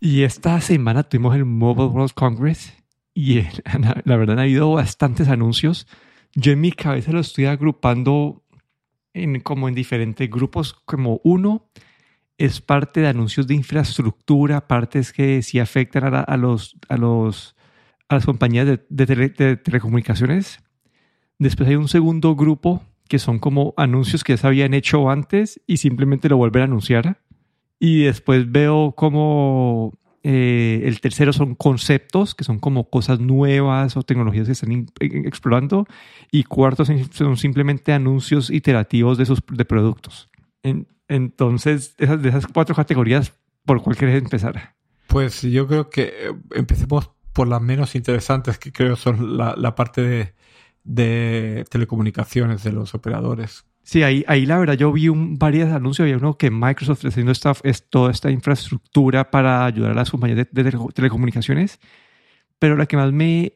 Y 0.00 0.22
esta 0.22 0.60
semana 0.60 1.02
tuvimos 1.02 1.34
el 1.34 1.44
Mobile 1.44 1.88
World 1.88 2.12
Congress 2.14 2.72
y 3.14 3.42
la 4.04 4.16
verdad 4.16 4.34
han 4.34 4.44
habido 4.44 4.72
bastantes 4.72 5.28
anuncios. 5.28 5.86
Yo 6.34 6.52
en 6.52 6.60
mi 6.60 6.72
cabeza 6.72 7.12
lo 7.12 7.20
estoy 7.20 7.46
agrupando 7.46 8.44
en, 9.12 9.40
como 9.40 9.68
en 9.68 9.74
diferentes 9.74 10.30
grupos, 10.30 10.74
como 10.84 11.20
uno 11.24 11.68
es 12.36 12.60
parte 12.60 13.00
de 13.00 13.08
anuncios 13.08 13.48
de 13.48 13.54
infraestructura, 13.54 14.68
partes 14.68 15.12
que 15.12 15.42
sí 15.42 15.58
afectan 15.58 16.14
a, 16.14 16.36
los, 16.36 16.76
a, 16.88 16.96
los, 16.96 17.56
a 18.08 18.14
las 18.14 18.24
compañías 18.24 18.66
de, 18.66 18.78
de, 18.88 19.56
telecomunicaciones. 19.56 20.60
Después 21.40 21.68
hay 21.68 21.74
un 21.74 21.88
segundo 21.88 22.36
grupo 22.36 22.82
que 23.08 23.18
son 23.18 23.40
como 23.40 23.74
anuncios 23.76 24.22
que 24.22 24.34
ya 24.34 24.36
se 24.36 24.46
habían 24.46 24.74
hecho 24.74 25.10
antes 25.10 25.60
y 25.66 25.78
simplemente 25.78 26.28
lo 26.28 26.36
vuelven 26.36 26.62
a 26.62 26.66
anunciar. 26.66 27.20
Y 27.78 28.02
después 28.02 28.50
veo 28.50 28.92
como 28.96 29.92
eh, 30.22 30.82
el 30.84 31.00
tercero 31.00 31.32
son 31.32 31.54
conceptos, 31.54 32.34
que 32.34 32.44
son 32.44 32.58
como 32.58 32.90
cosas 32.90 33.20
nuevas 33.20 33.96
o 33.96 34.02
tecnologías 34.02 34.46
que 34.46 34.52
están 34.52 34.86
explorando. 35.00 35.86
Y 36.30 36.44
cuarto 36.44 36.84
son 36.84 37.36
simplemente 37.36 37.92
anuncios 37.92 38.50
iterativos 38.50 39.18
de 39.18 39.26
sus 39.26 39.40
de 39.50 39.64
productos. 39.64 40.28
entonces, 41.08 41.94
esas, 41.98 42.20
de 42.20 42.28
esas 42.28 42.46
cuatro 42.46 42.74
categorías, 42.74 43.32
¿por 43.64 43.82
cuál 43.82 43.96
quieres 43.96 44.22
empezar? 44.22 44.74
Pues 45.06 45.42
yo 45.42 45.66
creo 45.66 45.88
que 45.88 46.02
eh, 46.02 46.34
empecemos 46.54 47.10
por 47.32 47.48
las 47.48 47.62
menos 47.62 47.94
interesantes, 47.94 48.58
que 48.58 48.72
creo 48.72 48.96
son 48.96 49.38
la, 49.38 49.54
la 49.56 49.74
parte 49.74 50.02
de, 50.02 50.34
de 50.84 51.64
telecomunicaciones 51.70 52.64
de 52.64 52.72
los 52.72 52.94
operadores. 52.94 53.64
Sí, 53.88 54.02
ahí, 54.02 54.22
ahí 54.28 54.44
la 54.44 54.58
verdad 54.58 54.74
yo 54.74 54.92
vi 54.92 55.08
un, 55.08 55.38
varios 55.38 55.70
anuncios. 55.70 56.04
Había 56.04 56.18
uno 56.18 56.36
que 56.36 56.50
Microsoft 56.50 56.98
está 56.98 57.08
haciendo 57.08 57.32
esta, 57.32 57.54
es 57.64 57.88
toda 57.88 58.10
esta 58.10 58.30
infraestructura 58.30 59.30
para 59.30 59.64
ayudar 59.64 59.92
a 59.92 59.94
las 59.94 60.10
compañías 60.10 60.46
de, 60.52 60.72
telecomunicaciones. 60.92 61.80
Pero 62.58 62.76
la 62.76 62.84
que 62.84 62.98
más 62.98 63.10
me, 63.14 63.54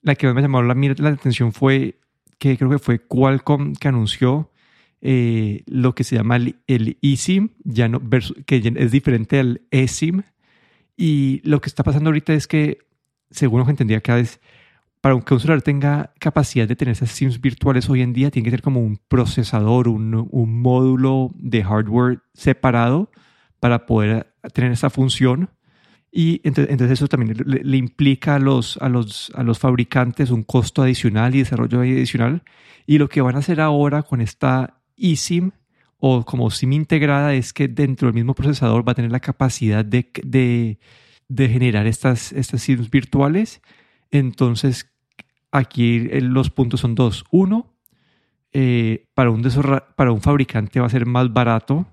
la 0.00 0.14
que 0.14 0.26
más 0.26 0.34
me 0.34 0.40
llamó 0.40 0.62
la, 0.62 0.74
la 0.74 1.08
atención 1.10 1.52
fue 1.52 2.00
que 2.38 2.56
creo 2.56 2.70
que 2.70 2.78
fue 2.78 3.00
Qualcomm 3.06 3.74
que 3.74 3.88
anunció 3.88 4.50
eh, 5.02 5.62
lo 5.66 5.94
que 5.94 6.04
se 6.04 6.16
llama 6.16 6.36
el, 6.36 6.98
eSIM, 7.02 7.50
ya 7.62 7.86
no, 7.86 8.00
que 8.46 8.72
es 8.76 8.90
diferente 8.90 9.40
al 9.40 9.60
eSIM. 9.70 10.22
Y 10.96 11.42
lo 11.44 11.60
que 11.60 11.68
está 11.68 11.82
pasando 11.82 12.08
ahorita 12.08 12.32
es 12.32 12.46
que, 12.46 12.78
según 13.30 13.58
lo 13.58 13.66
que 13.66 13.72
entendía 13.72 14.00
cada 14.00 14.20
vez, 14.20 14.40
para 15.06 15.20
que 15.20 15.34
un 15.34 15.38
celular 15.38 15.62
tenga 15.62 16.12
capacidad 16.18 16.66
de 16.66 16.74
tener 16.74 16.90
esas 16.90 17.12
SIMs 17.12 17.40
virtuales 17.40 17.88
hoy 17.88 18.02
en 18.02 18.12
día, 18.12 18.32
tiene 18.32 18.46
que 18.46 18.50
ser 18.50 18.60
como 18.60 18.80
un 18.80 18.96
procesador, 18.96 19.86
un, 19.86 20.26
un 20.32 20.60
módulo 20.60 21.30
de 21.36 21.62
hardware 21.62 22.22
separado 22.34 23.12
para 23.60 23.86
poder 23.86 24.34
tener 24.52 24.72
esa 24.72 24.90
función. 24.90 25.48
Y 26.10 26.40
entonces, 26.42 26.90
eso 26.90 27.06
también 27.06 27.36
le, 27.46 27.76
implica 27.76 28.34
a 28.34 28.38
los, 28.40 28.78
a, 28.78 28.88
los, 28.88 29.30
a 29.36 29.44
los 29.44 29.60
fabricantes 29.60 30.32
un 30.32 30.42
costo 30.42 30.82
adicional 30.82 31.36
y 31.36 31.38
desarrollo 31.38 31.82
adicional. 31.82 32.42
Y 32.84 32.98
lo 32.98 33.08
que 33.08 33.20
van 33.20 33.36
a 33.36 33.38
hacer 33.38 33.60
ahora 33.60 34.02
con 34.02 34.20
esta 34.20 34.80
eSIM 34.96 35.52
o 35.98 36.24
como 36.24 36.50
SIM 36.50 36.72
integrada 36.72 37.32
es 37.32 37.52
que 37.52 37.68
dentro 37.68 38.08
del 38.08 38.16
mismo 38.16 38.34
procesador 38.34 38.84
va 38.84 38.90
a 38.90 38.96
tener 38.96 39.12
la 39.12 39.20
capacidad 39.20 39.84
de, 39.84 40.10
de, 40.24 40.80
de 41.28 41.48
generar 41.48 41.86
estas, 41.86 42.32
estas 42.32 42.60
SIMs 42.60 42.90
virtuales. 42.90 43.62
Entonces, 44.10 44.90
Aquí 45.56 46.08
eh, 46.10 46.20
los 46.20 46.50
puntos 46.50 46.80
son 46.80 46.94
dos. 46.94 47.24
Uno, 47.30 47.74
eh, 48.52 49.08
para, 49.14 49.30
un 49.30 50.20
fabricante 50.20 50.80
va 50.80 50.86
a 50.86 50.90
ser 50.90 51.06
más 51.06 51.32
barato 51.32 51.86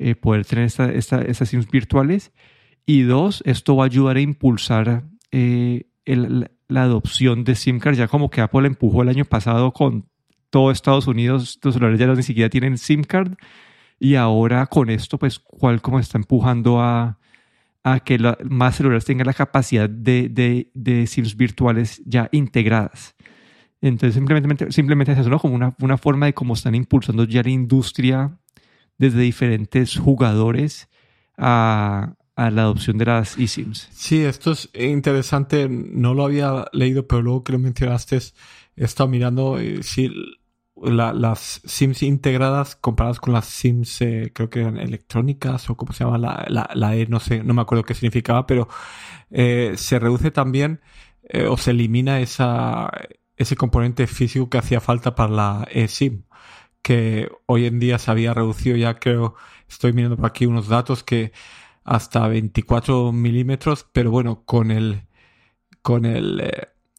eh, 0.00 0.16
poder 0.16 0.44
tener 0.44 0.64
esta, 0.64 0.90
esta, 0.90 1.22
estas 1.22 1.48
SIMs 1.48 1.70
virtuales. 1.70 2.32
Y 2.86 3.02
dos, 3.02 3.42
esto 3.46 3.76
va 3.76 3.84
a 3.84 3.86
ayudar 3.86 4.16
a 4.16 4.20
impulsar 4.20 5.04
la 5.30 6.82
adopción 6.82 7.44
de 7.44 7.54
SIM 7.54 7.78
card. 7.78 7.94
Ya 7.94 8.08
como 8.08 8.30
que 8.30 8.40
Apple 8.40 8.66
empujó 8.66 9.02
el 9.02 9.10
año 9.10 9.24
pasado 9.24 9.72
con 9.72 10.08
todo 10.50 10.72
Estados 10.72 11.06
Unidos, 11.06 11.60
los 11.62 11.74
celulares 11.74 12.00
ya 12.00 12.06
ni 12.06 12.22
siquiera 12.22 12.50
tienen 12.50 12.78
SIM 12.78 13.04
card. 13.04 13.34
Y 14.00 14.16
ahora 14.16 14.66
con 14.66 14.90
esto, 14.90 15.18
pues 15.18 15.38
Qualcomm 15.38 16.00
está 16.00 16.18
empujando 16.18 16.80
a, 16.80 17.17
a 17.92 18.00
que 18.00 18.18
más 18.48 18.76
celulares 18.76 19.04
tengan 19.04 19.26
la 19.26 19.34
capacidad 19.34 19.88
de, 19.88 20.28
de, 20.28 20.70
de, 20.74 21.06
SIMs 21.06 21.36
virtuales 21.36 22.02
ya 22.04 22.28
integradas. 22.32 23.14
Entonces, 23.80 24.14
simplemente, 24.14 24.72
simplemente 24.72 25.12
es 25.12 25.18
eso, 25.18 25.30
¿no? 25.30 25.38
Como 25.38 25.54
una, 25.54 25.74
una 25.80 25.98
forma 25.98 26.26
de 26.26 26.34
cómo 26.34 26.54
están 26.54 26.74
impulsando 26.74 27.24
ya 27.24 27.42
la 27.42 27.50
industria 27.50 28.38
desde 28.98 29.20
diferentes 29.20 29.96
jugadores 29.96 30.88
a, 31.36 32.14
a 32.38 32.50
la 32.50 32.62
adopción 32.62 32.98
de 32.98 33.04
las 33.04 33.36
eSIMs. 33.36 33.88
Sí, 33.92 34.20
esto 34.20 34.52
es 34.52 34.70
interesante. 34.74 35.68
No 35.68 36.14
lo 36.14 36.24
había 36.24 36.66
leído, 36.72 37.06
pero 37.06 37.22
luego 37.22 37.42
que 37.42 37.52
lo 37.52 37.58
mencionaste, 37.58 38.18
he 38.76 38.84
estado 38.84 39.08
mirando. 39.08 39.58
Eh, 39.58 39.82
sí, 39.82 40.08
las 40.82 41.60
SIMs 41.64 42.02
integradas 42.02 42.76
comparadas 42.76 43.20
con 43.20 43.32
las 43.32 43.46
SIMs, 43.46 44.00
eh, 44.02 44.32
creo 44.34 44.50
que 44.50 44.60
eran 44.60 44.78
electrónicas 44.78 45.68
o 45.70 45.76
como 45.76 45.92
se 45.92 46.04
llama 46.04 46.18
la, 46.18 46.44
la, 46.48 46.70
la, 46.74 46.96
E, 46.96 47.06
no 47.06 47.20
sé, 47.20 47.42
no 47.42 47.54
me 47.54 47.62
acuerdo 47.62 47.84
qué 47.84 47.94
significaba, 47.94 48.46
pero 48.46 48.68
eh, 49.30 49.74
se 49.76 49.98
reduce 49.98 50.30
también 50.30 50.80
eh, 51.24 51.46
o 51.46 51.56
se 51.56 51.72
elimina 51.72 52.20
esa, 52.20 52.90
ese 53.36 53.56
componente 53.56 54.06
físico 54.06 54.48
que 54.50 54.58
hacía 54.58 54.80
falta 54.80 55.14
para 55.14 55.32
la 55.32 55.68
eSIM, 55.70 56.24
que 56.82 57.30
hoy 57.46 57.66
en 57.66 57.78
día 57.80 57.98
se 57.98 58.10
había 58.10 58.34
reducido. 58.34 58.76
Ya 58.76 58.94
creo, 58.94 59.34
estoy 59.68 59.92
mirando 59.92 60.16
por 60.16 60.26
aquí 60.26 60.46
unos 60.46 60.68
datos 60.68 61.02
que 61.04 61.32
hasta 61.84 62.28
24 62.28 63.12
milímetros, 63.12 63.86
pero 63.92 64.10
bueno, 64.10 64.44
con 64.44 64.70
el, 64.70 65.02
con 65.82 66.04
el, 66.04 66.42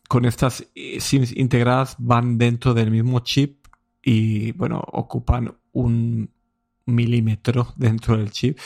con 0.08 0.26
estas 0.26 0.68
SIMs 1.00 1.36
integradas 1.36 1.96
van 2.00 2.38
dentro 2.38 2.74
del 2.74 2.92
mismo 2.92 3.20
chip 3.22 3.59
y 4.02 4.52
bueno, 4.54 4.82
ocupan 4.92 5.58
un 5.72 6.32
milímetro 6.86 7.74
dentro 7.76 8.18
del 8.18 8.32
chip. 8.32 8.58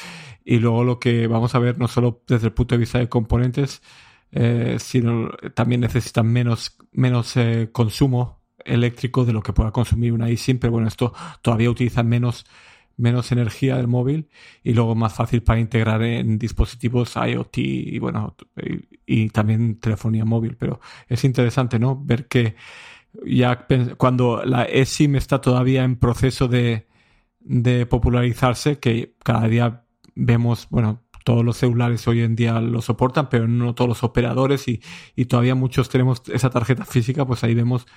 Y 0.44 0.60
luego 0.60 0.84
lo 0.84 1.00
que 1.00 1.28
vamos 1.28 1.56
a 1.56 1.60
ver 1.60 1.78
no 1.78 1.88
solo 1.88 2.24
desde 2.28 2.48
el 2.48 2.54
punto 2.54 2.76
de 2.76 2.80
vista 2.80 3.00
de 3.00 3.10
componentes, 3.10 3.82
eh, 4.32 4.78
sino 4.80 5.30
también 5.54 5.82
necesitan 5.82 6.28
menos, 6.28 6.78
menos 6.92 7.38
eh, 7.38 7.70
consumo 7.72 8.42
eléctrico 8.66 9.26
de 9.26 9.34
lo 9.34 9.44
que 9.44 9.54
pueda 9.54 9.72
consumir 9.72 10.14
una 10.14 10.30
eSIM, 10.30 10.58
pero 10.58 10.72
bueno, 10.72 10.88
esto 10.88 11.14
todavía 11.42 11.70
utiliza 11.70 12.02
menos, 12.02 12.46
menos 12.98 13.32
energía 13.32 13.78
del 13.78 13.88
móvil 13.88 14.30
y 14.64 14.74
luego 14.74 14.96
más 14.96 15.14
fácil 15.14 15.44
para 15.44 15.60
integrar 15.60 16.02
en 16.04 16.40
dispositivos 16.40 17.16
IoT 17.16 17.58
y 17.58 18.00
bueno, 18.00 18.36
y 19.06 19.30
también 19.30 19.80
telefonía 19.80 20.26
móvil, 20.26 20.56
pero 20.58 20.80
es 21.08 21.24
interesante, 21.26 21.78
¿no? 21.78 22.02
Ver 22.04 22.28
que 22.28 22.56
ya 23.26 23.68
cuando 23.98 24.44
la 24.46 24.64
eSIM 24.64 25.16
está 25.16 25.42
todavía 25.42 25.84
en 25.84 25.98
proceso 25.98 26.48
de, 26.48 26.88
de 27.40 27.86
popularizarse, 27.86 28.80
que 28.80 29.16
cada 29.24 29.48
día 29.48 29.86
vemos, 30.16 30.68
bueno, 30.70 31.02
todos 31.24 31.44
los 31.46 31.58
celulares 31.58 32.08
hoy 32.08 32.22
en 32.22 32.36
día 32.36 32.60
lo 32.60 32.82
soportan, 32.82 33.30
pero 33.30 33.48
no 33.48 33.76
todos 33.76 33.88
los 33.88 34.04
operadores 34.04 34.68
y, 34.68 34.82
y, 35.16 35.26
todavía 35.26 35.56
muchos 35.56 35.90
tenemos 35.90 36.22
esa 36.28 36.50
tarjeta 36.50 36.86
física, 36.86 37.26
pues 37.26 37.44
ahí 37.44 37.54
vemos 37.54 37.88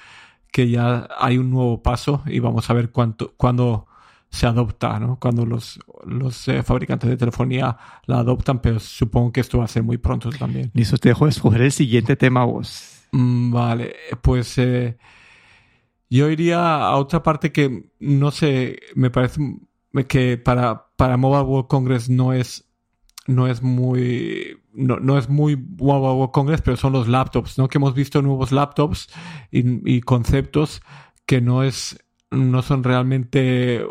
que 0.53 0.69
ya 0.69 1.09
hay 1.19 1.39
un 1.39 1.51
nuevo 1.51 1.83
paso 1.83 2.23
y 2.27 2.39
vamos 2.39 2.71
a 2.71 2.75
ver 2.75 2.91
cuánto, 2.91 3.35
cuándo 3.37 3.87
se 4.31 4.47
adopta, 4.47 4.99
¿no? 4.99 5.19
Cuando 5.19 5.47
los, 5.47 5.81
los 6.05 6.49
eh, 6.49 6.63
fabricantes 6.63 7.09
de 7.09 7.17
telefonía 7.17 7.77
la 8.07 8.19
adoptan, 8.19 8.61
pero 8.61 8.81
supongo 8.81 9.33
que 9.33 9.41
esto 9.41 9.59
va 9.59 9.65
a 9.65 9.69
ser 9.69 9.83
muy 9.83 9.99
pronto 9.99 10.31
también. 10.31 10.71
Listo, 10.75 10.97
te 10.99 11.11
dejo 11.11 11.27
escoger 11.27 11.63
el 11.63 11.73
siguiente 11.73 12.17
tema 12.17 12.45
vos. 12.45 13.06
Mm, 13.17 13.51
vale, 13.51 13.97
pues 14.21 14.59
eh, 14.59 14.99
yo 16.11 16.29
iría 16.31 16.77
a 16.87 16.97
otra 16.97 17.23
parte 17.23 17.51
que 17.51 17.91
no 17.99 18.31
sé, 18.31 18.79
me 18.95 19.11
parece 19.11 19.41
que 20.09 20.37
para, 20.37 20.89
para 20.97 21.17
Mobile 21.17 21.45
World 21.45 21.69
Congress 21.69 22.11
no 22.11 22.33
es 22.35 22.65
no 23.27 23.49
es 23.49 23.63
muy 23.63 24.59
no, 24.75 25.19
es 25.19 25.29
muy 25.31 25.57
Mobile 25.57 26.15
World 26.15 26.33
Congress, 26.33 26.63
pero 26.63 26.77
son 26.77 26.93
los 26.93 27.09
laptops, 27.09 27.59
¿no? 27.59 27.69
Que 27.69 27.79
hemos 27.79 27.95
visto 27.95 28.21
nuevos 28.23 28.53
laptops 28.53 29.09
y, 29.51 29.97
y 29.97 30.03
conceptos 30.03 30.83
que 31.25 31.41
no 31.41 31.63
es 31.63 31.99
no 32.31 32.63
son 32.63 32.85
realmente 32.85 33.83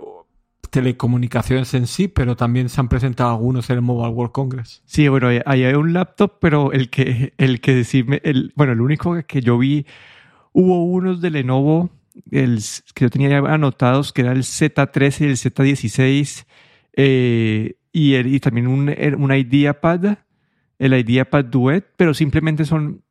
telecomunicaciones 0.75 1.73
en 1.73 1.87
sí, 1.87 2.09
pero 2.09 2.35
también 2.35 2.67
se 2.67 2.81
han 2.81 2.89
presentado 2.89 3.29
algunos 3.29 3.69
en 3.69 3.77
el 3.77 3.81
Mobile 3.81 4.13
World 4.13 4.33
Congress. 4.33 4.81
Sí, 4.85 5.07
bueno, 5.07 5.29
ahí 5.45 5.63
hay 5.63 5.73
un 5.73 5.93
laptop, 5.93 6.33
pero 6.41 6.73
el 6.73 6.89
que, 6.89 7.33
el 7.37 7.61
que 7.61 7.73
decime, 7.75 8.21
el, 8.25 8.51
bueno, 8.57 8.73
el 8.73 8.81
único 8.81 9.15
que 9.25 9.39
yo 9.39 9.57
vi, 9.57 9.85
hubo 10.51 10.83
unos 10.83 11.21
de 11.21 11.29
Lenovo, 11.29 11.91
el, 12.29 12.59
que 12.93 13.05
yo 13.05 13.09
tenía 13.09 13.37
anotados, 13.37 14.11
que 14.11 14.21
era 14.21 14.33
el 14.33 14.43
Z13 14.43 15.21
y 15.21 15.23
el 15.23 15.37
Z16, 15.37 16.45
eh, 16.97 17.75
y, 17.93 18.15
y 18.17 18.39
también 18.41 18.67
un, 18.67 18.93
un 19.17 19.33
IdeaPad, 19.33 20.17
el 20.77 20.93
IdeaPad 20.93 21.45
Duet, 21.45 21.85
pero 21.95 22.13
simplemente 22.13 22.65
son 22.65 23.01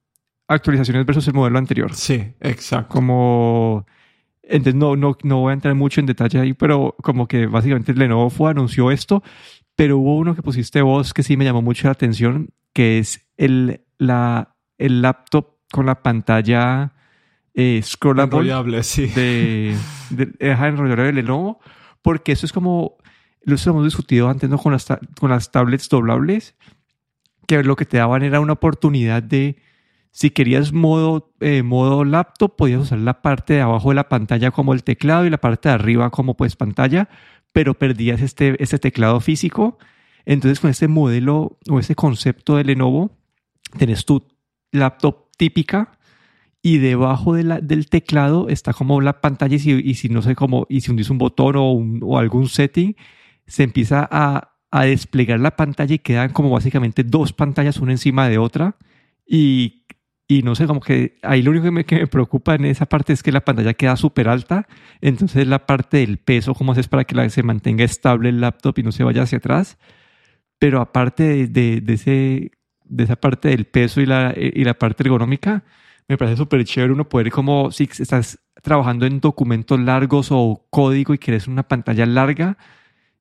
actualizaciones 0.48 1.06
versus 1.06 1.26
el 1.28 1.34
modelo 1.34 1.58
anterior. 1.58 1.94
Sí, 1.94 2.34
exacto. 2.40 2.92
Como 2.92 3.86
entonces 4.48 4.74
no, 4.74 4.96
no, 4.96 5.16
no 5.22 5.40
voy 5.40 5.50
a 5.50 5.54
entrar 5.54 5.74
mucho 5.74 6.00
en 6.00 6.06
detalle 6.06 6.40
ahí, 6.40 6.52
pero 6.52 6.94
como 7.02 7.26
que 7.28 7.46
básicamente 7.46 7.94
Lenovo 7.94 8.30
fue, 8.30 8.50
anunció 8.50 8.90
esto 8.90 9.22
pero 9.76 9.98
hubo 9.98 10.16
uno 10.16 10.34
que 10.34 10.42
pusiste 10.42 10.82
vos 10.82 11.12
que 11.12 11.22
sí 11.22 11.36
me 11.36 11.44
llamó 11.44 11.62
mucho 11.62 11.88
la 11.88 11.92
atención, 11.92 12.50
que 12.72 12.98
es 12.98 13.26
el, 13.36 13.82
la, 13.98 14.56
el 14.78 15.02
laptop 15.02 15.56
con 15.72 15.86
la 15.86 16.02
pantalla 16.02 16.92
eh, 17.54 17.80
scrollable 17.82 18.36
Enrollable, 18.36 18.82
sí. 18.82 19.06
de, 19.08 19.76
de, 20.10 20.26
de 20.26 20.50
enrollable 20.50 21.04
de 21.04 21.12
Lenovo, 21.12 21.60
porque 22.02 22.32
eso 22.32 22.46
es 22.46 22.52
como, 22.52 22.96
lo 23.42 23.56
hemos 23.64 23.84
discutido 23.84 24.28
antes 24.28 24.48
¿no? 24.48 24.58
con, 24.58 24.72
las, 24.72 24.86
con 25.18 25.30
las 25.30 25.50
tablets 25.50 25.88
doblables, 25.88 26.54
que 27.46 27.62
lo 27.62 27.76
que 27.76 27.84
te 27.84 27.98
daban 27.98 28.22
era 28.22 28.40
una 28.40 28.54
oportunidad 28.54 29.22
de, 29.22 29.56
si 30.16 30.30
querías 30.30 30.72
modo, 30.72 31.34
eh, 31.40 31.64
modo 31.64 32.04
laptop, 32.04 32.54
podías 32.54 32.80
usar 32.82 33.00
la 33.00 33.20
parte 33.20 33.54
de 33.54 33.62
abajo 33.62 33.88
de 33.88 33.96
la 33.96 34.08
pantalla 34.08 34.52
como 34.52 34.72
el 34.72 34.84
teclado 34.84 35.26
y 35.26 35.30
la 35.30 35.38
parte 35.38 35.68
de 35.68 35.74
arriba 35.74 36.10
como 36.10 36.36
pues 36.36 36.54
pantalla, 36.54 37.08
pero 37.52 37.74
perdías 37.74 38.22
este, 38.22 38.62
este 38.62 38.78
teclado 38.78 39.18
físico. 39.18 39.76
Entonces 40.24 40.60
con 40.60 40.70
este 40.70 40.86
modelo 40.86 41.58
o 41.68 41.80
este 41.80 41.96
concepto 41.96 42.54
de 42.56 42.62
Lenovo, 42.62 43.10
tenés 43.76 44.04
tu 44.04 44.24
laptop 44.70 45.30
típica 45.36 45.98
y 46.62 46.78
debajo 46.78 47.34
de 47.34 47.42
la- 47.42 47.60
del 47.60 47.88
teclado 47.88 48.48
está 48.48 48.72
como 48.72 49.00
la 49.00 49.20
pantalla 49.20 49.56
y 49.56 49.94
si, 49.94 50.08
no 50.10 50.22
sé 50.22 50.36
cómo, 50.36 50.64
y 50.68 50.80
si 50.82 50.92
hundís 50.92 51.10
un 51.10 51.18
botón 51.18 51.56
o, 51.56 51.72
un- 51.72 51.98
o 52.04 52.18
algún 52.18 52.48
setting, 52.48 52.94
se 53.48 53.64
empieza 53.64 54.08
a, 54.10 54.52
a 54.70 54.84
desplegar 54.84 55.40
la 55.40 55.56
pantalla 55.56 55.92
y 55.96 55.98
quedan 55.98 56.32
como 56.32 56.50
básicamente 56.50 57.02
dos 57.02 57.32
pantallas 57.32 57.78
una 57.78 57.90
encima 57.92 58.28
de 58.28 58.38
otra 58.38 58.76
y, 59.26 59.80
y 60.26 60.42
no 60.42 60.54
sé, 60.54 60.66
como 60.66 60.80
que 60.80 61.18
ahí 61.22 61.42
lo 61.42 61.50
único 61.50 61.64
que 61.66 61.70
me, 61.70 61.84
que 61.84 61.96
me 61.96 62.06
preocupa 62.06 62.54
en 62.54 62.64
esa 62.64 62.86
parte 62.86 63.12
es 63.12 63.22
que 63.22 63.32
la 63.32 63.42
pantalla 63.44 63.74
queda 63.74 63.96
súper 63.96 64.28
alta, 64.28 64.66
entonces 65.00 65.46
la 65.46 65.66
parte 65.66 65.98
del 65.98 66.18
peso, 66.18 66.54
¿cómo 66.54 66.72
haces 66.72 66.88
para 66.88 67.04
que 67.04 67.14
la, 67.14 67.28
se 67.30 67.42
mantenga 67.42 67.84
estable 67.84 68.30
el 68.30 68.40
laptop 68.40 68.78
y 68.78 68.82
no 68.82 68.92
se 68.92 69.04
vaya 69.04 69.22
hacia 69.22 69.38
atrás? 69.38 69.78
Pero 70.58 70.80
aparte 70.80 71.22
de, 71.24 71.46
de- 71.48 71.80
de 71.80 71.92
ese, 71.94 72.50
de 72.84 73.04
esa 73.04 73.16
parte 73.16 73.48
del 73.48 73.66
peso 73.66 74.00
y 74.00 74.06
la, 74.06 74.34
y 74.36 74.64
la 74.64 74.74
parte 74.74 75.02
ergonómica, 75.04 75.64
me 76.08 76.16
parece 76.18 76.36
súper 76.36 76.64
chévere 76.64 76.92
uno 76.92 77.08
poder 77.08 77.30
como 77.30 77.70
si 77.70 77.84
estás 77.98 78.38
trabajando 78.62 79.06
en 79.06 79.20
documentos 79.20 79.80
largos 79.80 80.28
o 80.30 80.66
código 80.70 81.14
y 81.14 81.18
quieres 81.18 81.48
una 81.48 81.64
pantalla 81.68 82.06
larga 82.06 82.56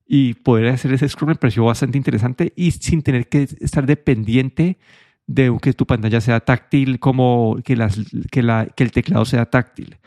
y 0.06 0.34
poder 0.34 0.68
hacer 0.68 0.92
ese 0.92 1.08
scroll 1.08 1.30
me 1.30 1.34
pareció 1.36 1.64
bastante 1.64 1.98
interesante 1.98 2.52
y 2.56 2.70
sin 2.72 3.02
tener 3.02 3.28
que 3.28 3.42
estar 3.60 3.86
dependiente 3.86 4.78
de 5.26 5.56
que 5.60 5.72
tu 5.72 5.86
pantalla 5.86 6.20
sea 6.20 6.40
táctil 6.40 6.98
como 6.98 7.56
que, 7.64 7.76
las, 7.76 7.98
que, 8.30 8.42
la, 8.42 8.66
que 8.66 8.84
el 8.84 8.92
teclado 8.92 9.24
sea 9.24 9.46
táctil. 9.46 9.98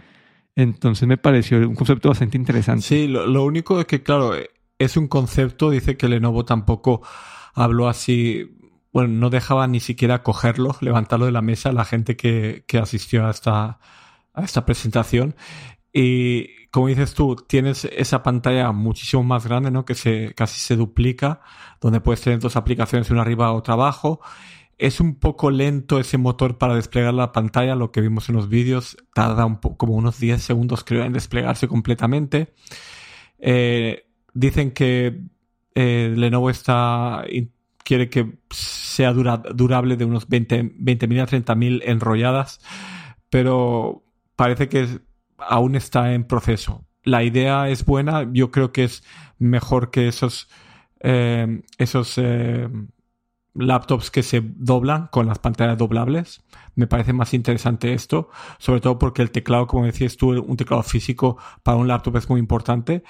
Entonces 0.55 1.07
me 1.07 1.17
pareció 1.17 1.57
un 1.59 1.75
concepto 1.75 2.09
bastante 2.09 2.37
interesante. 2.37 2.81
Sí, 2.81 3.07
lo, 3.07 3.27
lo 3.27 3.43
único 3.43 3.79
es 3.79 3.85
que, 3.85 4.03
claro, 4.03 4.35
eh, 4.35 4.49
es 4.79 4.97
un 4.97 5.07
concepto, 5.07 5.69
dice 5.69 5.97
que 5.97 6.07
Lenovo 6.07 6.45
tampoco 6.45 7.01
habló 7.53 7.87
así, 7.87 8.57
bueno, 8.93 9.09
no 9.09 9.29
dejaba 9.29 9.67
ni 9.67 9.79
siquiera 9.79 10.23
cogerlo, 10.23 10.75
levantarlo 10.81 11.25
de 11.25 11.31
la 11.31 11.41
mesa 11.41 11.71
la 11.71 11.85
gente 11.85 12.15
que, 12.15 12.63
que 12.67 12.77
asistió 12.77 13.25
a 13.27 13.31
esta, 13.31 13.79
a 14.33 14.43
esta 14.43 14.65
presentación. 14.65 15.35
Y 15.93 16.67
como 16.69 16.87
dices 16.87 17.13
tú, 17.15 17.35
tienes 17.35 17.85
esa 17.85 18.21
pantalla 18.21 18.71
muchísimo 18.71 19.23
más 19.23 19.47
grande, 19.47 19.71
¿no? 19.71 19.85
Que 19.85 19.95
se, 19.95 20.33
casi 20.35 20.59
se 20.59 20.75
duplica, 20.75 21.41
donde 21.81 22.01
puedes 22.01 22.21
tener 22.21 22.39
dos 22.39 22.55
aplicaciones, 22.55 23.09
una 23.09 23.21
arriba, 23.21 23.51
otra 23.51 23.73
abajo. 23.73 24.21
Es 24.77 24.99
un 24.99 25.15
poco 25.15 25.49
lento 25.49 25.99
ese 25.99 26.17
motor 26.19 26.57
para 26.59 26.75
desplegar 26.75 27.13
la 27.13 27.31
pantalla, 27.31 27.75
lo 27.75 27.91
que 27.91 28.01
vimos 28.01 28.29
en 28.29 28.35
los 28.35 28.47
vídeos. 28.47 28.95
Tarda 29.13 29.45
un 29.45 29.55
como 29.57 29.93
unos 29.93 30.19
10 30.19 30.41
segundos, 30.43 30.83
creo, 30.83 31.03
en 31.03 31.13
desplegarse 31.13 31.67
completamente. 31.67 32.53
Eh, 33.39 34.05
dicen 34.33 34.71
que 34.71 35.21
eh, 35.75 36.13
Lenovo 36.15 36.49
está 36.49 37.23
quiere 37.83 38.09
que 38.09 38.37
sea 38.49 39.13
dura- 39.13 39.37
durable 39.55 39.95
de 39.95 40.05
unos 40.05 40.27
20 40.27 40.63
20.000 40.63 41.21
a 41.21 41.25
30.000 41.27 41.81
enrolladas, 41.85 42.59
pero 43.29 44.03
parece 44.35 44.67
que 44.69 44.87
aún 45.37 45.75
está 45.75 46.13
en 46.13 46.25
proceso. 46.25 46.85
La 47.03 47.23
idea 47.23 47.69
es 47.69 47.85
buena, 47.85 48.27
yo 48.33 48.51
creo 48.51 48.71
que 48.73 48.83
es 48.83 49.03
mejor 49.39 49.89
que 49.91 50.07
esos 50.07 50.49
eh, 50.99 51.61
esos 51.77 52.17
laptops 53.57 54.11
que 54.11 54.23
se 54.23 54.41
doblan 54.43 55.07
con 55.07 55.27
las 55.27 55.39
pantallas 55.39 55.77
doblables. 55.77 56.43
Me 56.75 56.87
parece 56.87 57.13
más 57.13 57.33
interesante 57.33 57.93
esto, 57.93 58.29
sobre 58.59 58.81
todo 58.81 58.99
porque 58.99 59.21
el 59.21 59.31
teclado, 59.31 59.67
como 59.67 59.85
decías 59.85 60.17
tú, 60.17 60.29
un 60.29 60.57
teclado 60.57 60.83
físico 60.83 61.37
para 61.63 61.77
un 61.77 61.87
laptop 61.87 62.17
es 62.17 62.29
muy 62.29 62.39
importante. 62.39 63.03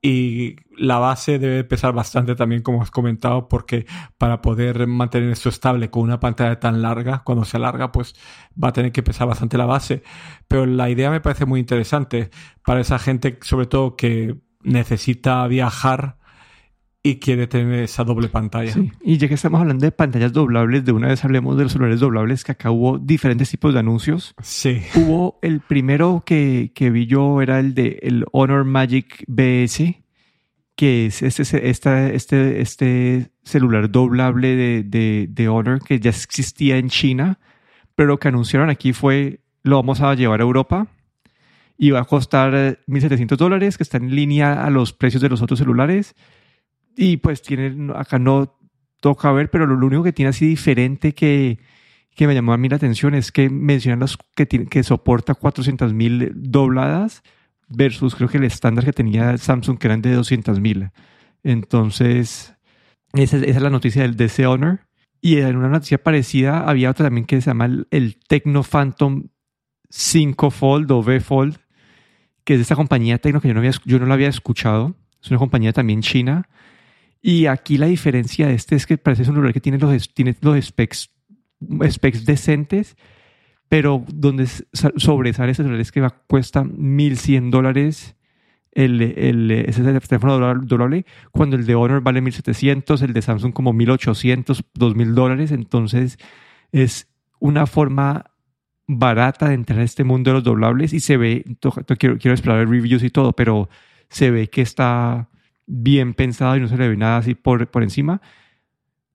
Y 0.00 0.54
la 0.76 0.98
base 0.98 1.40
debe 1.40 1.64
pesar 1.64 1.92
bastante 1.92 2.36
también, 2.36 2.62
como 2.62 2.82
has 2.82 2.90
comentado, 2.90 3.48
porque 3.48 3.84
para 4.16 4.40
poder 4.40 4.86
mantener 4.86 5.30
esto 5.30 5.48
estable 5.48 5.90
con 5.90 6.02
una 6.02 6.20
pantalla 6.20 6.60
tan 6.60 6.82
larga, 6.82 7.24
cuando 7.24 7.44
se 7.44 7.56
alarga, 7.56 7.90
pues 7.90 8.14
va 8.62 8.68
a 8.68 8.72
tener 8.72 8.92
que 8.92 9.02
pesar 9.02 9.26
bastante 9.26 9.58
la 9.58 9.66
base. 9.66 10.04
Pero 10.46 10.66
la 10.66 10.88
idea 10.88 11.10
me 11.10 11.20
parece 11.20 11.46
muy 11.46 11.58
interesante 11.58 12.30
para 12.64 12.80
esa 12.80 13.00
gente, 13.00 13.38
sobre 13.42 13.66
todo 13.66 13.96
que 13.96 14.36
necesita 14.62 15.44
viajar 15.48 16.17
y 17.02 17.16
quiere 17.20 17.46
tener 17.46 17.84
esa 17.84 18.04
doble 18.04 18.28
pantalla. 18.28 18.72
Sí. 18.72 18.90
Y 19.02 19.18
ya 19.18 19.28
que 19.28 19.34
estamos 19.34 19.60
hablando 19.60 19.84
de 19.84 19.92
pantallas 19.92 20.32
doblables, 20.32 20.84
de 20.84 20.92
una 20.92 21.08
vez 21.08 21.24
hablemos 21.24 21.56
de 21.56 21.62
los 21.64 21.72
celulares 21.72 22.00
doblables, 22.00 22.44
que 22.44 22.52
acá 22.52 22.70
hubo 22.70 22.98
diferentes 22.98 23.48
tipos 23.50 23.72
de 23.72 23.80
anuncios. 23.80 24.34
Sí. 24.42 24.82
Hubo 24.96 25.38
el 25.42 25.60
primero 25.60 26.22
que, 26.26 26.72
que 26.74 26.90
vi 26.90 27.06
yo 27.06 27.40
era 27.40 27.60
el 27.60 27.74
de 27.74 27.98
el 28.02 28.24
Honor 28.32 28.64
Magic 28.64 29.24
BS, 29.28 30.02
que 30.76 31.06
es 31.06 31.22
este, 31.22 31.68
esta- 31.70 32.08
este, 32.10 32.60
este 32.60 33.30
celular 33.42 33.90
doblable 33.90 34.54
de, 34.56 34.82
de, 34.84 35.26
de 35.30 35.48
Honor 35.48 35.82
que 35.82 35.98
ya 36.00 36.10
existía 36.10 36.76
en 36.78 36.88
China, 36.88 37.38
pero 37.94 38.08
lo 38.08 38.18
que 38.18 38.28
anunciaron 38.28 38.70
aquí 38.70 38.92
fue 38.92 39.40
lo 39.62 39.76
vamos 39.76 40.00
a 40.00 40.14
llevar 40.14 40.40
a 40.40 40.44
Europa 40.44 40.86
y 41.76 41.90
va 41.90 42.00
a 42.00 42.04
costar 42.04 42.54
eh, 42.54 42.78
1.700 42.86 43.36
dólares, 43.36 43.76
que 43.76 43.82
está 43.82 43.96
en 43.98 44.14
línea 44.14 44.64
a 44.64 44.70
los 44.70 44.92
precios 44.92 45.22
de 45.22 45.28
los 45.28 45.42
otros 45.42 45.58
celulares. 45.58 46.14
Y 47.00 47.18
pues 47.18 47.42
tiene, 47.42 47.92
acá 47.94 48.18
no 48.18 48.58
toca 49.00 49.30
ver, 49.30 49.50
pero 49.50 49.66
lo, 49.66 49.86
único 49.86 50.02
que 50.02 50.12
tiene 50.12 50.30
así 50.30 50.44
diferente 50.46 51.14
que, 51.14 51.60
que 52.16 52.26
me 52.26 52.34
llamó 52.34 52.52
a 52.52 52.56
mí 52.56 52.68
la 52.68 52.74
atención 52.74 53.14
es 53.14 53.30
que 53.30 53.48
mencionan 53.48 54.00
los 54.00 54.18
que, 54.34 54.46
tiene, 54.46 54.66
que 54.66 54.82
soporta 54.82 55.34
400.000 55.34 56.32
dobladas 56.34 57.22
versus 57.68 58.16
creo 58.16 58.28
que 58.28 58.38
el 58.38 58.44
estándar 58.44 58.84
que 58.84 58.92
tenía 58.92 59.38
Samsung 59.38 59.78
que 59.78 59.86
eran 59.86 60.02
de 60.02 60.18
200.000. 60.18 60.90
Entonces, 61.44 62.56
esa, 63.12 63.36
es- 63.36 63.42
esa 63.44 63.56
es 63.58 63.62
la 63.62 63.70
noticia 63.70 64.02
del 64.02 64.16
DC 64.16 64.44
Honor. 64.48 64.80
Y 65.20 65.36
en 65.38 65.54
una 65.54 65.68
noticia 65.68 66.02
parecida 66.02 66.68
había 66.68 66.90
otra 66.90 67.06
también 67.06 67.26
que 67.26 67.40
se 67.40 67.50
llama 67.50 67.66
el, 67.66 67.86
el 67.92 68.18
Tecno 68.26 68.64
Phantom 68.64 69.28
5 69.88 70.50
Fold 70.50 70.90
o 70.90 70.98
V 70.98 71.20
Fold, 71.20 71.58
que 72.42 72.54
es 72.54 72.58
de 72.58 72.62
esta 72.62 72.74
compañía 72.74 73.18
Tecno 73.18 73.40
que 73.40 73.46
yo 73.46 73.54
no, 73.54 73.60
había, 73.60 73.70
yo 73.84 74.00
no 74.00 74.06
la 74.06 74.14
había 74.14 74.28
escuchado. 74.28 74.96
Es 75.22 75.30
una 75.30 75.38
compañía 75.38 75.72
también 75.72 76.02
china. 76.02 76.48
Y 77.20 77.46
aquí 77.46 77.78
la 77.78 77.86
diferencia 77.86 78.46
de 78.46 78.54
este 78.54 78.76
es 78.76 78.86
que 78.86 78.96
parece 78.98 79.22
un 79.22 79.26
celular 79.26 79.52
que 79.52 79.60
tiene 79.60 79.78
los, 79.78 80.14
tiene 80.14 80.36
los 80.40 80.64
specs, 80.64 81.10
specs 81.90 82.24
decentes, 82.24 82.96
pero 83.68 84.04
donde 84.08 84.46
sobresale 84.96 85.52
ese 85.52 85.62
celular 85.62 85.80
es 85.80 85.92
que 85.92 86.00
va, 86.00 86.10
cuesta 86.10 86.62
1.100 86.64 87.50
dólares 87.50 88.14
el, 88.72 89.02
el, 89.02 89.50
ese 89.50 89.82
teléfono 89.82 90.38
dobla- 90.38 90.60
doblable, 90.64 91.04
cuando 91.32 91.56
el 91.56 91.66
de 91.66 91.74
Honor 91.74 92.00
vale 92.02 92.22
1.700, 92.22 93.02
el 93.02 93.12
de 93.12 93.22
Samsung 93.22 93.52
como 93.52 93.72
1.800, 93.74 94.62
2.000 94.74 95.14
dólares. 95.14 95.50
Entonces 95.50 96.18
es 96.70 97.08
una 97.40 97.66
forma 97.66 98.26
barata 98.86 99.48
de 99.48 99.54
entrar 99.54 99.80
a 99.80 99.82
este 99.84 100.04
mundo 100.04 100.30
de 100.30 100.34
los 100.34 100.44
doblables 100.44 100.92
y 100.92 101.00
se 101.00 101.16
ve, 101.16 101.44
to- 101.60 101.72
to- 101.84 101.96
quiero, 101.96 102.16
quiero 102.18 102.34
explorar 102.34 102.68
reviews 102.68 103.02
y 103.02 103.10
todo, 103.10 103.32
pero 103.32 103.68
se 104.08 104.30
ve 104.30 104.48
que 104.48 104.62
está 104.62 105.28
bien 105.68 106.14
pensado 106.14 106.56
y 106.56 106.60
no 106.60 106.66
se 106.68 106.76
le 106.76 106.88
ve 106.88 106.96
nada 106.96 107.18
así 107.18 107.34
por, 107.34 107.70
por 107.70 107.82
encima. 107.82 108.20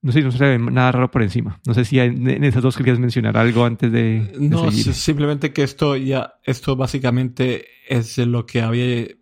No 0.01 0.12
sé, 0.12 0.22
no 0.22 0.31
se 0.31 0.39
le 0.39 0.57
ve 0.57 0.72
nada 0.72 0.91
raro 0.91 1.12
por 1.12 1.24
encima. 1.24 1.60
No 1.65 1.74
sé 1.74 1.83
si 1.86 2.00
en, 2.00 2.29
en 2.29 2.43
esas 2.43 2.62
dos 2.62 2.77
querías 2.77 3.00
mencionar 3.00 3.36
algo 3.38 3.65
antes 3.65 3.91
de, 3.91 4.19
de 4.38 4.50
No, 4.50 4.69
seguir. 4.69 4.93
simplemente 4.93 5.51
que 5.53 5.63
esto 5.63 5.95
ya, 5.95 6.36
esto 6.43 6.75
básicamente 6.75 7.65
es 7.88 8.17
lo 8.19 8.45
que 8.45 8.62
había 8.62 8.86
el, 8.86 9.17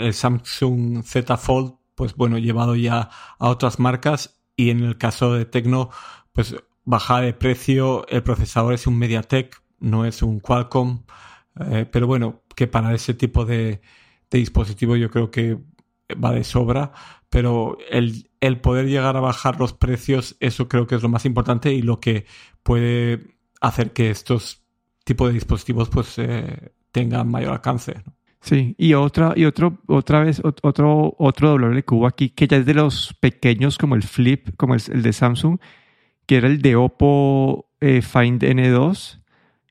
el 0.00 0.14
Samsung 0.14 1.02
Z 1.04 1.36
Fold, 1.36 1.74
pues 1.94 2.14
bueno, 2.14 2.38
llevado 2.38 2.76
ya 2.76 3.10
a 3.38 3.48
otras 3.48 3.78
marcas 3.78 4.40
y 4.56 4.70
en 4.70 4.84
el 4.84 4.98
caso 4.98 5.34
de 5.34 5.44
Tecno, 5.46 5.90
pues 6.32 6.54
baja 6.84 7.20
de 7.20 7.32
precio, 7.32 8.06
el 8.08 8.22
procesador 8.22 8.74
es 8.74 8.86
un 8.86 8.98
MediaTek, 8.98 9.60
no 9.80 10.04
es 10.04 10.22
un 10.22 10.40
Qualcomm, 10.40 11.04
eh, 11.70 11.86
pero 11.90 12.06
bueno, 12.06 12.42
que 12.54 12.66
para 12.66 12.94
ese 12.94 13.14
tipo 13.14 13.44
de, 13.44 13.80
de 14.30 14.38
dispositivo 14.38 14.96
yo 14.96 15.10
creo 15.10 15.30
que 15.30 15.58
va 16.12 16.32
de 16.32 16.44
sobra, 16.44 16.92
pero 17.30 17.78
el, 17.90 18.30
el 18.40 18.60
poder 18.60 18.86
llegar 18.86 19.16
a 19.16 19.20
bajar 19.20 19.58
los 19.58 19.72
precios, 19.72 20.36
eso 20.40 20.68
creo 20.68 20.86
que 20.86 20.94
es 20.94 21.02
lo 21.02 21.08
más 21.08 21.24
importante 21.24 21.72
y 21.72 21.82
lo 21.82 22.00
que 22.00 22.26
puede 22.62 23.36
hacer 23.60 23.92
que 23.92 24.10
estos 24.10 24.62
tipos 25.04 25.28
de 25.28 25.34
dispositivos 25.34 25.88
pues 25.88 26.18
eh, 26.18 26.72
tengan 26.92 27.28
mayor 27.28 27.52
alcance. 27.52 28.02
Sí, 28.40 28.74
y 28.78 28.94
otra, 28.94 29.32
y 29.36 29.44
otro, 29.44 29.78
otra 29.86 30.20
vez, 30.20 30.40
otro, 30.44 31.14
otro 31.18 31.50
doble 31.50 31.82
que 31.82 31.94
hubo 31.94 32.06
aquí, 32.06 32.30
que 32.30 32.46
ya 32.46 32.58
es 32.58 32.66
de 32.66 32.74
los 32.74 33.14
pequeños 33.20 33.78
como 33.78 33.94
el 33.94 34.04
Flip, 34.04 34.50
como 34.56 34.74
el, 34.74 34.82
el 34.92 35.02
de 35.02 35.12
Samsung, 35.12 35.58
que 36.26 36.36
era 36.36 36.46
el 36.46 36.62
de 36.62 36.76
Oppo 36.76 37.68
eh, 37.80 38.02
Find 38.02 38.42
N2, 38.42 39.20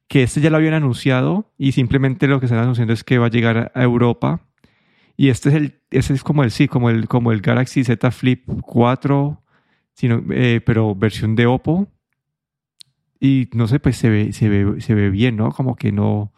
que 0.07 0.23
este 0.23 0.41
ya 0.41 0.49
lo 0.49 0.57
habían 0.57 0.73
anunciado 0.73 1.51
y 1.57 1.73
simplemente 1.73 2.27
lo 2.27 2.39
que 2.39 2.45
están 2.47 2.59
anunciando 2.59 2.93
es 2.93 3.03
que 3.03 3.17
va 3.17 3.27
a 3.27 3.29
llegar 3.29 3.71
a 3.73 3.83
Europa. 3.83 4.41
Y 5.17 5.29
este 5.29 5.49
es 5.49 5.55
el, 5.55 5.81
ese 5.89 6.13
es 6.13 6.23
como 6.23 6.43
el 6.43 6.51
sí, 6.51 6.67
como 6.67 6.91
el, 6.91 7.07
como 7.07 7.31
el 7.31 7.41
Galaxy 7.41 7.83
Z 7.83 8.11
Flip 8.11 8.47
4, 8.61 9.43
sino, 9.93 10.23
eh, 10.29 10.61
pero 10.63 10.93
versión 10.93 11.35
de 11.35 11.47
Oppo. 11.47 11.87
Y 13.19 13.49
no 13.53 13.67
sé, 13.67 13.79
pues 13.79 13.97
se 13.97 14.09
ve, 14.09 14.31
se 14.31 14.47
ve, 14.47 14.79
se 14.79 14.93
ve 14.93 15.09
bien, 15.09 15.35
¿no? 15.35 15.51
Como 15.51 15.75
que 15.75 15.91
no. 15.91 16.31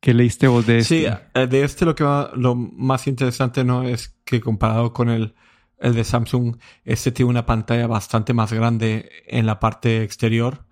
¿Qué 0.00 0.14
leíste 0.14 0.48
vos 0.48 0.66
de 0.66 0.78
este? 0.78 1.00
Sí, 1.00 1.06
eh, 1.34 1.46
de 1.46 1.64
este 1.64 1.84
lo 1.84 1.94
que 1.94 2.04
va, 2.04 2.30
lo 2.34 2.54
más 2.54 3.06
interesante, 3.06 3.62
¿no? 3.62 3.82
Es 3.82 4.16
que 4.24 4.40
comparado 4.40 4.94
con 4.94 5.10
el, 5.10 5.34
el 5.78 5.94
de 5.94 6.04
Samsung, 6.04 6.56
este 6.84 7.12
tiene 7.12 7.28
una 7.28 7.44
pantalla 7.44 7.86
bastante 7.86 8.32
más 8.32 8.54
grande 8.54 9.10
en 9.26 9.44
la 9.44 9.60
parte 9.60 10.02
exterior 10.02 10.64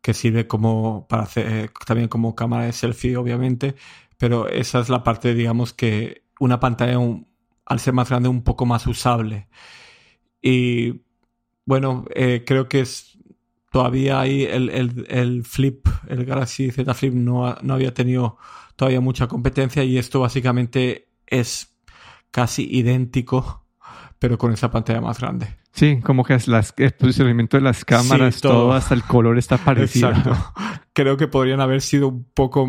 que 0.00 0.14
sirve 0.14 0.46
como 0.46 1.06
para 1.08 1.24
hacer 1.24 1.46
eh, 1.52 1.70
también 1.86 2.08
como 2.08 2.34
cámara 2.34 2.64
de 2.64 2.72
selfie, 2.72 3.16
obviamente, 3.16 3.74
pero 4.18 4.48
esa 4.48 4.80
es 4.80 4.88
la 4.88 5.02
parte, 5.02 5.34
digamos, 5.34 5.72
que 5.74 6.25
una 6.38 6.60
pantalla 6.60 6.98
al 7.64 7.80
ser 7.80 7.94
más 7.94 8.08
grande 8.08 8.28
un 8.28 8.42
poco 8.42 8.66
más 8.66 8.86
usable. 8.86 9.48
Y 10.40 11.02
bueno, 11.64 12.04
eh, 12.14 12.44
creo 12.46 12.68
que 12.68 12.80
es 12.80 13.18
todavía 13.72 14.20
ahí 14.20 14.44
el, 14.44 14.70
el, 15.08 15.44
Flip, 15.44 15.86
el 16.08 16.24
Galaxy 16.24 16.70
Z 16.70 16.94
Flip 16.94 17.12
no, 17.12 17.56
no 17.62 17.74
había 17.74 17.92
tenido 17.92 18.38
todavía 18.76 19.00
mucha 19.00 19.26
competencia 19.26 19.82
y 19.84 19.98
esto 19.98 20.20
básicamente 20.20 21.08
es 21.26 21.76
casi 22.30 22.68
idéntico, 22.70 23.66
pero 24.18 24.38
con 24.38 24.52
esa 24.52 24.70
pantalla 24.70 25.00
más 25.00 25.18
grande. 25.18 25.56
Sí, 25.76 26.00
como 26.02 26.24
que 26.24 26.38
las, 26.46 26.72
el 26.78 26.92
posicionamiento 26.92 27.58
de 27.58 27.62
las 27.62 27.84
cámaras, 27.84 28.40
todo. 28.40 28.72
hasta 28.72 28.94
el 28.94 29.02
color 29.02 29.36
está 29.36 29.58
parecido. 29.64 30.08
Exacto. 30.08 30.34
Creo 30.94 31.18
que 31.18 31.28
podrían 31.28 31.60
haber 31.60 31.82
sido 31.82 32.08
un 32.08 32.24
poco, 32.32 32.66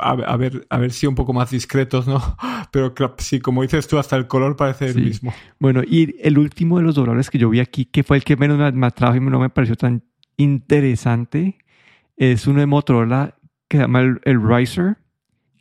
haber, 0.00 0.66
haber 0.68 0.90
sido 0.90 1.10
un 1.10 1.14
poco 1.14 1.32
más 1.32 1.52
discretos, 1.52 2.08
¿no? 2.08 2.20
Pero 2.72 2.92
sí, 3.18 3.38
como 3.38 3.62
dices 3.62 3.86
tú, 3.86 3.96
hasta 3.96 4.16
el 4.16 4.26
color 4.26 4.56
parece 4.56 4.86
el 4.86 5.04
mismo. 5.04 5.32
Bueno, 5.60 5.82
y 5.86 6.16
el 6.20 6.36
último 6.36 6.78
de 6.78 6.82
los 6.82 6.96
dobladores 6.96 7.30
que 7.30 7.38
yo 7.38 7.48
vi 7.48 7.60
aquí, 7.60 7.84
que 7.84 8.02
fue 8.02 8.16
el 8.16 8.24
que 8.24 8.36
menos 8.36 8.74
me, 8.74 8.86
atrajo 8.88 9.14
y 9.14 9.20
no 9.20 9.38
me 9.38 9.50
pareció 9.50 9.76
tan 9.76 10.02
interesante, 10.36 11.58
es 12.16 12.48
uno 12.48 12.58
de 12.58 12.66
Motorola 12.66 13.36
que 13.68 13.76
se 13.76 13.82
llama 13.84 14.00
el, 14.00 14.20
el 14.24 14.42
Riser, 14.42 14.96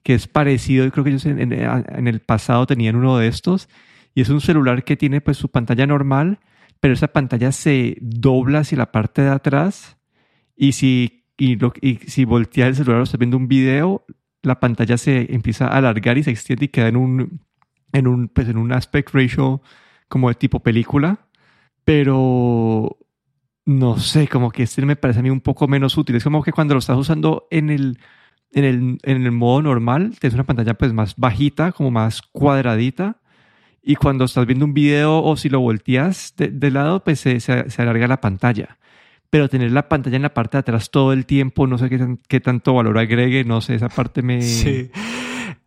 que 0.01 0.15
es 0.15 0.27
parecido, 0.27 0.83
yo 0.83 0.91
creo 0.91 1.03
que 1.03 1.11
ellos 1.11 1.27
en, 1.27 1.53
en 1.53 2.07
el 2.07 2.19
pasado 2.21 2.65
tenían 2.65 2.95
uno 2.95 3.19
de 3.19 3.27
estos, 3.27 3.69
y 4.15 4.21
es 4.21 4.29
un 4.29 4.41
celular 4.41 4.83
que 4.83 4.97
tiene 4.97 5.21
pues 5.21 5.37
su 5.37 5.49
pantalla 5.49 5.85
normal, 5.85 6.39
pero 6.79 6.93
esa 6.93 7.07
pantalla 7.07 7.51
se 7.51 7.97
dobla 8.01 8.59
hacia 8.59 8.77
la 8.77 8.91
parte 8.91 9.21
de 9.21 9.29
atrás 9.29 9.97
y 10.55 10.73
si, 10.73 11.25
y, 11.37 11.57
si 12.07 12.25
volteas 12.25 12.69
el 12.69 12.75
celular 12.75 13.01
o 13.01 13.03
estás 13.03 13.19
viendo 13.19 13.37
un 13.37 13.47
video, 13.47 14.05
la 14.41 14.59
pantalla 14.59 14.97
se 14.97 15.33
empieza 15.33 15.67
a 15.67 15.77
alargar 15.77 16.17
y 16.17 16.23
se 16.23 16.31
extiende 16.31 16.65
y 16.65 16.69
queda 16.69 16.87
en 16.87 16.97
un, 16.97 17.41
en 17.93 18.07
un, 18.07 18.27
pues 18.27 18.49
en 18.49 18.57
un 18.57 18.71
aspect 18.71 19.13
ratio 19.13 19.61
como 20.07 20.29
de 20.29 20.35
tipo 20.35 20.61
película. 20.61 21.27
Pero 21.85 22.97
no 23.65 23.97
sé, 23.97 24.27
como 24.27 24.51
que 24.51 24.63
este 24.63 24.85
me 24.85 24.95
parece 24.95 25.19
a 25.19 25.23
mí 25.23 25.29
un 25.29 25.41
poco 25.41 25.67
menos 25.67 25.97
útil. 25.97 26.15
Es 26.15 26.23
como 26.23 26.43
que 26.43 26.51
cuando 26.51 26.73
lo 26.73 26.79
estás 26.79 26.97
usando 26.97 27.47
en 27.51 27.69
el, 27.69 27.99
en 28.51 28.63
el, 28.63 28.97
en 29.03 29.25
el 29.25 29.31
modo 29.31 29.61
normal, 29.61 30.17
tienes 30.19 30.33
una 30.33 30.45
pantalla 30.45 30.73
pues 30.73 30.93
más 30.93 31.15
bajita, 31.15 31.71
como 31.71 31.91
más 31.91 32.21
cuadradita 32.21 33.21
y 33.87 33.95
cuando 33.95 34.25
estás 34.25 34.45
viendo 34.45 34.65
un 34.65 34.73
video 34.73 35.23
o 35.23 35.37
si 35.37 35.47
lo 35.47 35.61
volteas 35.61 36.33
de, 36.35 36.71
lado, 36.71 37.05
pues 37.05 37.21
se, 37.21 37.39
se, 37.39 37.63
alarga 37.77 38.05
la 38.05 38.19
pantalla. 38.19 38.77
Pero 39.29 39.47
tener 39.47 39.71
la 39.71 39.87
pantalla 39.87 40.17
en 40.17 40.23
la 40.23 40.33
parte 40.33 40.57
de 40.57 40.59
atrás 40.59 40.91
todo 40.91 41.13
el 41.13 41.25
tiempo, 41.25 41.67
no 41.67 41.77
sé 41.77 41.89
qué, 41.89 42.17
qué 42.27 42.41
tanto 42.41 42.73
valor 42.73 42.97
agregue, 42.97 43.45
no 43.45 43.61
sé, 43.61 43.75
esa 43.75 43.87
parte 43.87 44.21
me... 44.21 44.41
Sí. 44.41 44.91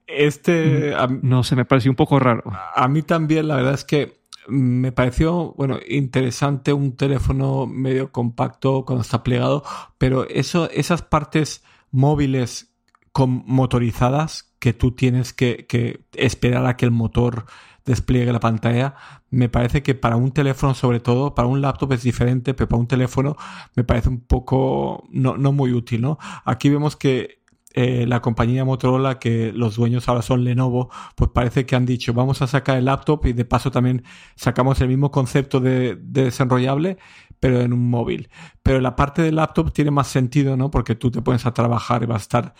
Este... 0.06 0.92
no 1.22 1.42
sé, 1.44 1.56
me 1.56 1.64
pareció 1.64 1.90
un 1.90 1.96
poco 1.96 2.18
raro. 2.18 2.42
A 2.74 2.88
mí 2.88 3.00
también, 3.00 3.48
la 3.48 3.56
verdad 3.56 3.72
es 3.72 3.84
que 3.84 4.20
me 4.48 4.92
pareció, 4.92 5.54
bueno, 5.56 5.78
interesante 5.88 6.74
un 6.74 6.96
teléfono 6.96 7.66
medio 7.66 8.12
compacto 8.12 8.84
cuando 8.84 9.00
está 9.00 9.22
plegado, 9.22 9.64
pero 9.96 10.28
eso, 10.28 10.68
esas 10.72 11.00
partes 11.00 11.64
móviles 11.90 12.74
con 13.12 13.44
motorizadas 13.46 14.54
que 14.58 14.74
tú 14.74 14.92
tienes 14.92 15.32
que, 15.32 15.64
que 15.66 16.04
esperar 16.12 16.66
a 16.66 16.76
que 16.76 16.84
el 16.84 16.90
motor 16.90 17.46
despliegue 17.84 18.32
la 18.32 18.40
pantalla. 18.40 18.94
Me 19.30 19.49
parece 19.49 19.82
que 19.82 19.94
para 19.94 20.16
un 20.16 20.32
teléfono, 20.32 20.75
sobre 20.75 21.00
todo, 21.00 21.34
para 21.34 21.49
un 21.49 21.60
laptop 21.60 21.92
es 21.92 22.02
diferente, 22.02 22.54
pero 22.54 22.68
para 22.68 22.80
un 22.80 22.88
teléfono 22.88 23.37
me 23.75 23.84
parece 23.84 24.08
un 24.08 24.20
poco 24.20 25.04
no, 25.10 25.37
no 25.37 25.52
muy 25.52 25.72
útil, 25.72 26.02
¿no? 26.02 26.18
Aquí 26.44 26.68
vemos 26.68 26.96
que 26.96 27.40
eh, 27.75 28.04
la 28.06 28.20
compañía 28.20 28.64
Motorola, 28.64 29.18
que 29.18 29.52
los 29.52 29.76
dueños 29.76 30.08
ahora 30.08 30.22
son 30.22 30.42
Lenovo, 30.44 30.90
pues 31.14 31.30
parece 31.32 31.66
que 31.66 31.76
han 31.76 31.87
dicho 31.87 32.12
vamos 32.12 32.42
a 32.42 32.49
sacar 32.49 32.76
el 32.78 32.87
laptop 32.87 33.26
y 33.26 33.32
de 33.32 33.44
paso 33.44 33.70
también 33.70 34.02
sacamos 34.34 34.80
el 34.80 34.88
mismo 34.88 35.12
concepto 35.12 35.60
de, 35.60 35.94
de 35.94 36.25
desenrollable, 36.25 36.99
pero 37.38 37.60
en 37.60 37.72
un 37.72 37.88
móvil. 37.88 38.28
Pero 38.62 38.80
la 38.80 38.96
parte 38.96 39.22
del 39.22 39.37
laptop 39.37 39.72
tiene 39.72 39.92
más 39.92 40.08
sentido, 40.08 40.56
¿no? 40.56 40.70
Porque 40.70 40.96
tú 40.96 41.10
te 41.10 41.22
pones 41.22 41.46
a 41.46 41.54
trabajar 41.54 42.02
y 42.02 42.06
vas 42.06 42.22
a 42.22 42.22
estar 42.22 42.54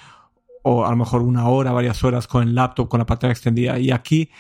o 0.63 0.85
a 0.87 0.91
lo 0.91 0.97
mejor 0.97 1.23
una 1.23 1.49
hora, 1.49 1.73
varias 1.73 2.05
horas 2.05 2.27
con 2.27 2.43
el 2.43 2.55
laptop, 2.55 2.89
con 2.89 2.99
la 2.99 3.07
pantalla 3.07 3.33
extendida. 3.33 3.79
Y 3.79 3.91
aquí 3.91 4.31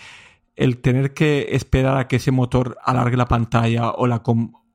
el 0.60 0.76
tener 0.82 1.14
que 1.14 1.48
esperar 1.52 1.96
a 1.96 2.06
que 2.06 2.16
ese 2.16 2.32
motor 2.32 2.76
alargue 2.84 3.16
la 3.16 3.26
pantalla 3.26 3.92
o 3.92 4.06
la, 4.06 4.22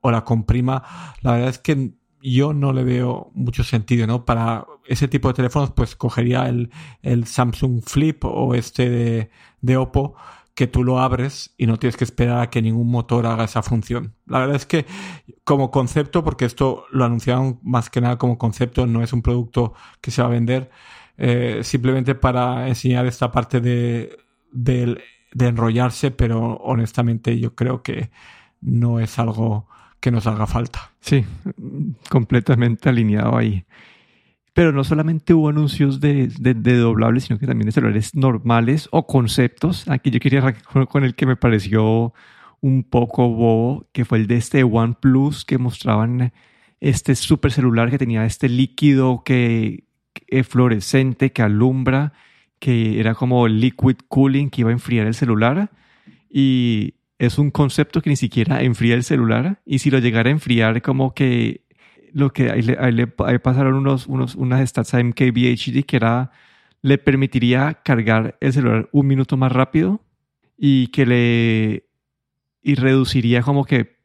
o 0.01 0.11
la 0.11 0.23
comprima, 0.23 0.81
la 1.21 1.33
verdad 1.33 1.49
es 1.49 1.59
que 1.59 1.93
yo 2.23 2.53
no 2.53 2.73
le 2.73 2.83
veo 2.83 3.29
mucho 3.35 3.63
sentido, 3.63 4.07
¿no? 4.07 4.25
Para 4.25 4.65
ese 4.87 5.07
tipo 5.07 5.27
de 5.27 5.35
teléfonos, 5.35 5.71
pues 5.73 5.95
cogería 5.95 6.49
el, 6.49 7.25
Samsung 7.27 7.83
Flip 7.83 8.25
o 8.25 8.55
este 8.55 8.89
de, 8.89 9.29
de, 9.61 9.77
Oppo, 9.77 10.15
que 10.55 10.65
tú 10.65 10.83
lo 10.83 10.97
abres 10.97 11.53
y 11.55 11.67
no 11.67 11.77
tienes 11.77 11.97
que 11.97 12.03
esperar 12.03 12.41
a 12.41 12.49
que 12.49 12.63
ningún 12.63 12.89
motor 12.89 13.27
haga 13.27 13.43
esa 13.43 13.61
función. 13.61 14.15
La 14.25 14.39
verdad 14.39 14.55
es 14.55 14.65
que 14.65 14.87
como 15.43 15.69
concepto, 15.69 16.23
porque 16.23 16.45
esto 16.45 16.85
lo 16.89 17.05
anunciaron 17.05 17.59
más 17.61 17.91
que 17.91 18.01
nada 18.01 18.17
como 18.17 18.39
concepto, 18.39 18.87
no 18.87 19.03
es 19.03 19.13
un 19.13 19.21
producto 19.21 19.75
que 20.01 20.09
se 20.09 20.23
va 20.23 20.29
a 20.29 20.31
vender, 20.31 20.71
eh, 21.17 21.59
simplemente 21.61 22.15
para 22.15 22.67
enseñar 22.67 23.05
esta 23.05 23.31
parte 23.31 23.61
de, 23.61 24.17
del 24.51 24.99
de 25.35 25.47
enrollarse, 25.47 26.11
pero 26.11 26.55
honestamente 26.55 27.37
yo 27.37 27.55
creo 27.55 27.83
que 27.83 28.09
no 28.61 29.01
es 29.01 29.19
algo 29.19 29.67
que 29.99 30.09
nos 30.09 30.25
haga 30.27 30.47
falta. 30.47 30.91
Sí, 31.01 31.25
completamente 32.09 32.87
alineado 32.87 33.37
ahí. 33.37 33.65
Pero 34.53 34.71
no 34.71 34.85
solamente 34.85 35.33
hubo 35.33 35.49
anuncios 35.49 35.99
de, 35.99 36.27
de, 36.39 36.77
doblables, 36.77 37.25
sino 37.25 37.37
que 37.37 37.47
también 37.47 37.65
de 37.65 37.73
celulares 37.73 38.15
normales 38.15 38.87
o 38.91 39.05
conceptos. 39.05 39.89
Aquí 39.89 40.09
yo 40.09 40.21
quería 40.21 40.53
con, 40.71 40.85
con 40.85 41.03
el 41.03 41.15
que 41.15 41.25
me 41.25 41.35
pareció 41.35 42.13
un 42.61 42.85
poco 42.85 43.27
bobo, 43.27 43.89
que 43.91 44.05
fue 44.05 44.19
el 44.19 44.27
de 44.27 44.37
este 44.37 44.63
OnePlus, 44.63 45.43
que 45.43 45.57
mostraban 45.57 46.31
este 46.79 47.13
super 47.15 47.51
celular 47.51 47.89
que 47.89 47.97
tenía 47.97 48.25
este 48.25 48.47
líquido 48.47 49.23
que, 49.25 49.83
que 50.13 50.45
fluorescente 50.45 51.33
que 51.33 51.41
alumbra 51.41 52.13
que 52.59 52.99
era 52.99 53.15
como 53.15 53.47
liquid 53.47 53.97
cooling 54.07 54.49
que 54.49 54.61
iba 54.61 54.69
a 54.69 54.73
enfriar 54.73 55.07
el 55.07 55.13
celular 55.13 55.71
y 56.29 56.95
es 57.17 57.37
un 57.37 57.51
concepto 57.51 58.01
que 58.01 58.09
ni 58.09 58.15
siquiera 58.15 58.61
enfría 58.61 58.95
el 58.95 59.03
celular 59.03 59.61
y 59.65 59.79
si 59.79 59.89
lo 59.89 59.99
llegara 59.99 60.29
a 60.29 60.31
enfriar 60.31 60.81
como 60.81 61.13
que 61.13 61.65
lo 62.11 62.31
que 62.31 62.49
ahí, 62.49 62.61
le, 62.61 63.07
pasaron 63.07 63.75
unos, 63.75 64.07
unos, 64.07 64.35
unas 64.35 64.67
stats 64.69 64.93
a 64.93 65.03
MKBHD 65.03 65.83
que 65.85 65.97
era 65.97 66.31
le 66.81 66.97
permitiría 66.97 67.81
cargar 67.83 68.37
el 68.39 68.53
celular 68.53 68.89
un 68.91 69.07
minuto 69.07 69.37
más 69.37 69.51
rápido 69.51 70.01
y 70.57 70.87
que 70.87 71.05
le 71.05 71.85
y 72.61 72.75
reduciría 72.75 73.41
como 73.41 73.65
que 73.65 73.95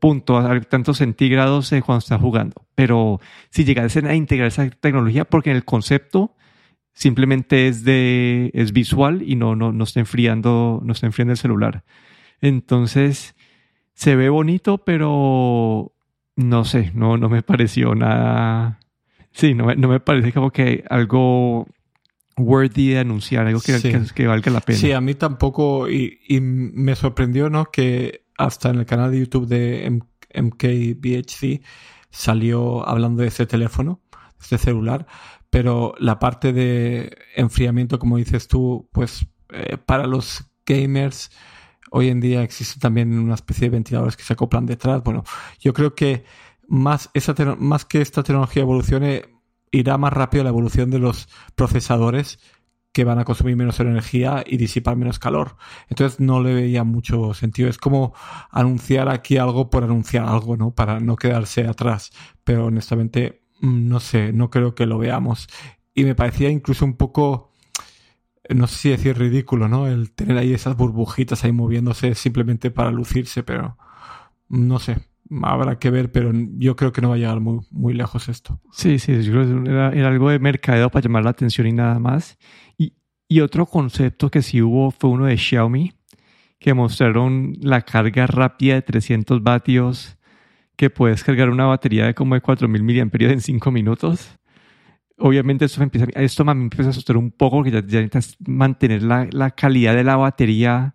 punto 0.00 0.38
a 0.38 0.60
tantos 0.60 0.98
centígrados 0.98 1.70
cuando 1.84 1.98
está 1.98 2.18
jugando. 2.18 2.66
Pero 2.74 3.20
si 3.50 3.64
llegase 3.64 4.00
a 4.06 4.14
integrar 4.14 4.48
esa 4.48 4.68
tecnología, 4.70 5.24
porque 5.24 5.50
en 5.50 5.56
el 5.56 5.64
concepto 5.64 6.34
simplemente 6.98 7.68
es 7.68 7.84
de 7.84 8.50
es 8.54 8.72
visual 8.72 9.22
y 9.24 9.36
no, 9.36 9.54
no, 9.54 9.72
no 9.72 9.84
está 9.84 10.00
enfriando, 10.00 10.80
no 10.82 10.92
está 10.92 11.06
enfriando 11.06 11.30
el 11.30 11.38
celular. 11.38 11.84
Entonces, 12.40 13.36
se 13.94 14.16
ve 14.16 14.28
bonito, 14.30 14.78
pero 14.78 15.92
no 16.34 16.64
sé, 16.64 16.90
no, 16.94 17.16
no 17.16 17.28
me 17.28 17.42
pareció 17.42 17.94
nada. 17.94 18.80
Sí, 19.30 19.54
no, 19.54 19.72
no 19.76 19.88
me 19.88 20.00
parece 20.00 20.32
como 20.32 20.50
que 20.50 20.82
algo 20.90 21.68
worthy 22.36 22.90
de 22.90 22.98
anunciar, 22.98 23.46
algo 23.46 23.60
que, 23.60 23.78
que, 24.12 24.26
valga 24.26 24.50
la 24.50 24.60
pena. 24.60 24.78
Sí, 24.80 24.90
a 24.90 25.00
mí 25.00 25.14
tampoco, 25.14 25.88
y, 25.88 26.18
y, 26.26 26.40
me 26.40 26.96
sorprendió, 26.96 27.48
¿no? 27.48 27.66
Que 27.66 28.24
hasta 28.36 28.70
en 28.70 28.80
el 28.80 28.86
canal 28.86 29.12
de 29.12 29.20
YouTube 29.20 29.46
de 29.46 30.00
MKBHC 30.34 31.62
salió 32.10 32.88
hablando 32.88 33.22
de 33.22 33.28
ese 33.28 33.46
teléfono, 33.46 34.00
este 34.40 34.58
celular, 34.58 35.06
pero 35.50 35.94
la 35.98 36.18
parte 36.18 36.52
de 36.52 37.16
enfriamiento, 37.36 37.98
como 37.98 38.16
dices 38.16 38.48
tú, 38.48 38.88
pues 38.92 39.26
eh, 39.50 39.78
para 39.78 40.06
los 40.06 40.44
gamers, 40.66 41.30
hoy 41.90 42.08
en 42.08 42.20
día 42.20 42.42
existe 42.42 42.78
también 42.80 43.18
una 43.18 43.34
especie 43.34 43.66
de 43.66 43.76
ventiladores 43.76 44.16
que 44.16 44.24
se 44.24 44.34
acoplan 44.34 44.66
detrás. 44.66 45.02
Bueno, 45.02 45.24
yo 45.58 45.72
creo 45.72 45.94
que 45.94 46.24
más, 46.66 47.10
esa 47.14 47.34
más 47.58 47.84
que 47.84 48.00
esta 48.02 48.22
tecnología 48.22 48.62
evolucione, 48.62 49.24
irá 49.70 49.98
más 49.98 50.12
rápido 50.12 50.44
la 50.44 50.50
evolución 50.50 50.90
de 50.90 50.98
los 50.98 51.28
procesadores 51.54 52.38
que 52.92 53.04
van 53.04 53.18
a 53.18 53.24
consumir 53.24 53.56
menos 53.56 53.80
energía 53.80 54.42
y 54.46 54.56
disipar 54.56 54.96
menos 54.96 55.18
calor. 55.18 55.56
Entonces 55.88 56.20
no 56.20 56.42
le 56.42 56.54
veía 56.54 56.84
mucho 56.84 57.34
sentido. 57.34 57.68
Es 57.68 57.78
como 57.78 58.14
anunciar 58.50 59.08
aquí 59.08 59.36
algo 59.38 59.70
por 59.70 59.84
anunciar 59.84 60.26
algo, 60.26 60.56
¿no? 60.56 60.74
Para 60.74 60.98
no 61.00 61.16
quedarse 61.16 61.66
atrás. 61.66 62.10
Pero 62.44 62.66
honestamente, 62.66 63.42
no 63.60 64.00
sé, 64.00 64.32
no 64.32 64.50
creo 64.50 64.74
que 64.74 64.86
lo 64.86 64.98
veamos. 64.98 65.48
Y 65.94 66.04
me 66.04 66.14
parecía 66.14 66.50
incluso 66.50 66.84
un 66.84 66.96
poco, 66.96 67.52
no 68.48 68.66
sé 68.66 68.76
si 68.76 68.88
decir 68.90 69.18
ridículo, 69.18 69.68
¿no? 69.68 69.86
El 69.86 70.12
tener 70.12 70.38
ahí 70.38 70.52
esas 70.52 70.76
burbujitas 70.76 71.44
ahí 71.44 71.52
moviéndose 71.52 72.14
simplemente 72.14 72.70
para 72.70 72.90
lucirse, 72.90 73.42
pero 73.42 73.76
no 74.48 74.78
sé 74.78 74.96
habrá 75.42 75.78
que 75.78 75.90
ver, 75.90 76.10
pero 76.10 76.30
yo 76.32 76.76
creo 76.76 76.92
que 76.92 77.00
no 77.00 77.10
va 77.10 77.16
a 77.16 77.18
llegar 77.18 77.40
muy, 77.40 77.60
muy 77.70 77.94
lejos 77.94 78.28
esto. 78.28 78.60
Sí, 78.72 78.98
sí, 78.98 79.22
yo 79.22 79.32
creo 79.32 79.64
que 79.64 79.70
era, 79.70 79.92
era, 79.92 80.08
algo 80.08 80.30
de 80.30 80.38
mercadeo 80.38 80.90
para 80.90 81.02
llamar 81.02 81.24
la 81.24 81.30
atención 81.30 81.66
y 81.66 81.72
nada 81.72 81.98
más. 81.98 82.38
Y, 82.76 82.94
y 83.28 83.40
otro 83.40 83.66
concepto 83.66 84.30
que 84.30 84.42
sí 84.42 84.62
hubo 84.62 84.90
fue 84.90 85.10
uno 85.10 85.26
de 85.26 85.36
Xiaomi, 85.36 85.92
que 86.58 86.74
mostraron 86.74 87.54
la 87.60 87.82
carga 87.82 88.26
rápida 88.26 88.74
de 88.74 88.82
300 88.82 89.42
vatios, 89.42 90.17
que 90.78 90.90
puedes 90.90 91.24
cargar 91.24 91.50
una 91.50 91.66
batería 91.66 92.06
de 92.06 92.14
como 92.14 92.36
de 92.36 92.40
4000 92.40 92.82
mAh 92.82 93.32
en 93.32 93.40
5 93.40 93.70
minutos. 93.72 94.38
Obviamente 95.18 95.64
esto 95.64 95.80
me 95.80 95.84
empieza, 95.84 96.06
esto 96.14 96.44
me 96.44 96.52
empieza 96.52 96.86
a 96.86 96.90
asustar 96.90 97.16
un 97.16 97.32
poco 97.32 97.56
porque 97.56 97.72
ya, 97.72 97.80
ya 97.84 98.00
necesitas 98.00 98.36
mantener 98.46 99.02
la, 99.02 99.28
la 99.32 99.50
calidad 99.50 99.96
de 99.96 100.04
la 100.04 100.14
batería 100.14 100.94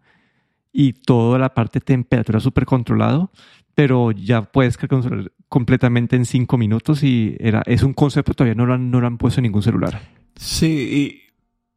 y 0.72 0.94
toda 0.94 1.38
la 1.38 1.54
parte 1.54 1.80
de 1.80 1.86
temperatura 1.86 2.40
súper 2.40 2.66
controlado 2.66 3.30
pero 3.76 4.12
ya 4.12 4.44
puedes 4.44 4.78
controlar 4.78 5.32
completamente 5.50 6.16
en 6.16 6.26
cinco 6.26 6.58
minutos 6.58 7.04
y 7.04 7.36
era, 7.40 7.64
es 7.66 7.84
un 7.84 7.94
concepto 7.94 8.34
todavía 8.34 8.56
no 8.56 8.66
lo, 8.66 8.74
han, 8.74 8.92
no 8.92 9.02
lo 9.02 9.08
han 9.08 9.18
puesto 9.18 9.40
en 9.40 9.44
ningún 9.44 9.64
celular. 9.64 10.02
Sí, 10.36 11.23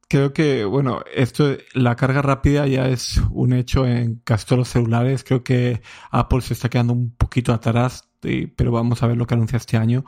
creo 0.09 0.33
que, 0.33 0.65
bueno, 0.65 1.03
esto, 1.15 1.57
la 1.75 1.97
carga 1.97 2.23
rápida 2.23 2.67
ya 2.67 2.89
es 2.89 3.21
un 3.31 3.53
hecho 3.53 3.87
en 3.87 4.17
casi 4.25 4.47
todos 4.47 4.59
los 4.61 4.69
celulares. 4.69 5.25
Creo 5.25 5.43
que 5.43 5.83
Apple 6.11 6.41
se 6.41 6.55
está 6.55 6.69
quedando 6.69 6.93
un 6.93 7.15
poquito 7.15 7.53
atrás, 7.53 8.09
pero 8.57 8.73
vamos 8.73 9.03
a 9.03 9.07
ver 9.07 9.17
lo 9.17 9.27
que 9.27 9.35
anuncia 9.35 9.57
este 9.57 9.77
año. 9.77 10.05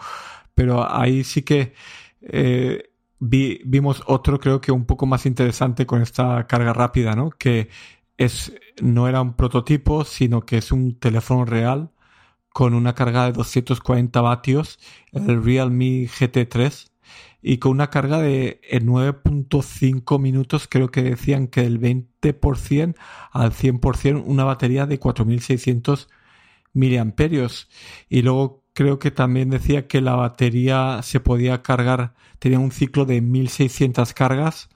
Pero 0.55 0.91
ahí 0.91 1.25
sí 1.25 1.43
que 1.43 1.75
eh, 2.23 2.91
vimos 3.21 4.03
otro, 4.07 4.39
creo 4.41 4.61
que 4.61 4.73
un 4.73 4.87
poco 4.87 5.07
más 5.07 5.27
interesante 5.27 5.87
con 5.87 6.03
esta 6.03 6.47
carga 6.47 6.73
rápida, 6.73 7.15
¿no? 7.15 7.31
Que 7.31 7.69
es, 8.17 8.53
no 8.83 9.09
era 9.09 9.23
un 9.23 9.35
prototipo, 9.35 10.05
sino 10.05 10.45
que 10.45 10.59
es 10.59 10.73
un 10.73 10.99
teléfono 10.99 11.45
real 11.45 11.91
con 12.51 12.75
una 12.75 12.95
carga 12.95 13.27
de 13.27 13.33
240 13.33 14.21
vatios, 14.21 14.79
el 15.13 15.45
Realme 15.45 16.09
GT3, 16.09 16.91
y 17.41 17.59
con 17.59 17.73
una 17.73 17.91
carga 17.91 18.21
de 18.21 18.61
9.5 18.71 20.19
minutos, 20.21 20.67
creo 20.69 20.91
que 20.91 21.03
decían 21.03 21.47
que 21.49 21.63
del 21.63 21.81
20% 21.81 22.95
al 23.31 23.53
100%, 23.53 24.23
una 24.27 24.45
batería 24.45 24.87
de 24.87 24.99
4600 24.99 26.09
miliamperios. 26.73 27.69
Y 28.09 28.23
luego 28.23 28.65
creo 28.75 28.99
que 28.99 29.11
también 29.11 29.51
decía 29.51 29.87
que 29.89 30.01
la 30.01 30.15
batería 30.15 31.01
se 31.03 31.21
podía 31.21 31.63
cargar, 31.63 32.15
tenía 32.39 32.59
un 32.59 32.71
ciclo 32.71 33.05
de 33.05 33.21
1600 33.21 34.15
cargas 34.15 34.69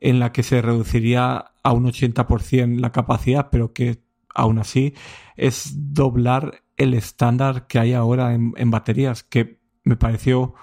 en 0.00 0.20
la 0.20 0.32
que 0.32 0.42
se 0.42 0.62
reduciría 0.62 1.52
a 1.62 1.72
un 1.72 1.84
80% 1.86 2.80
la 2.80 2.92
capacidad, 2.92 3.48
pero 3.50 3.72
que 3.72 4.02
aún 4.34 4.58
así 4.58 4.94
es 5.36 5.94
doblar 5.94 6.62
el 6.76 6.94
estándar 6.94 7.66
que 7.66 7.78
hay 7.78 7.92
ahora 7.92 8.34
en, 8.34 8.70
baterías, 8.70 9.24
que 9.24 9.60
me 9.82 9.96
pareció 9.96 10.54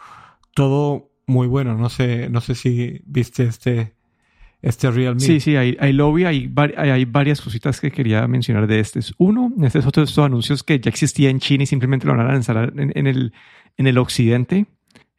todo 0.53 1.11
muy 1.27 1.47
bueno. 1.47 1.77
No 1.77 1.89
sé, 1.89 2.29
no 2.29 2.41
sé 2.41 2.55
si 2.55 3.01
viste 3.05 3.43
este, 3.43 3.93
este 4.61 4.91
Realme. 4.91 5.19
Sí, 5.19 5.39
sí, 5.39 5.55
hay, 5.55 5.77
hay 5.79 5.93
lobby, 5.93 6.25
hay, 6.25 6.51
hay, 6.77 7.05
varias 7.05 7.41
cositas 7.41 7.79
que 7.79 7.91
quería 7.91 8.27
mencionar 8.27 8.67
de 8.67 8.79
este. 8.79 8.99
Uno, 9.17 9.51
este 9.61 9.79
es 9.79 9.85
otro 9.85 10.01
de 10.01 10.09
estos 10.09 10.25
anuncios 10.25 10.63
que 10.63 10.79
ya 10.79 10.89
existía 10.89 11.29
en 11.29 11.39
China 11.39 11.63
y 11.63 11.67
simplemente 11.67 12.07
lo 12.07 12.15
van 12.15 12.27
a 12.27 12.31
lanzar 12.31 12.73
en, 12.75 13.07
el, 13.07 13.33
en 13.77 13.87
el 13.87 13.97
occidente. 13.97 14.65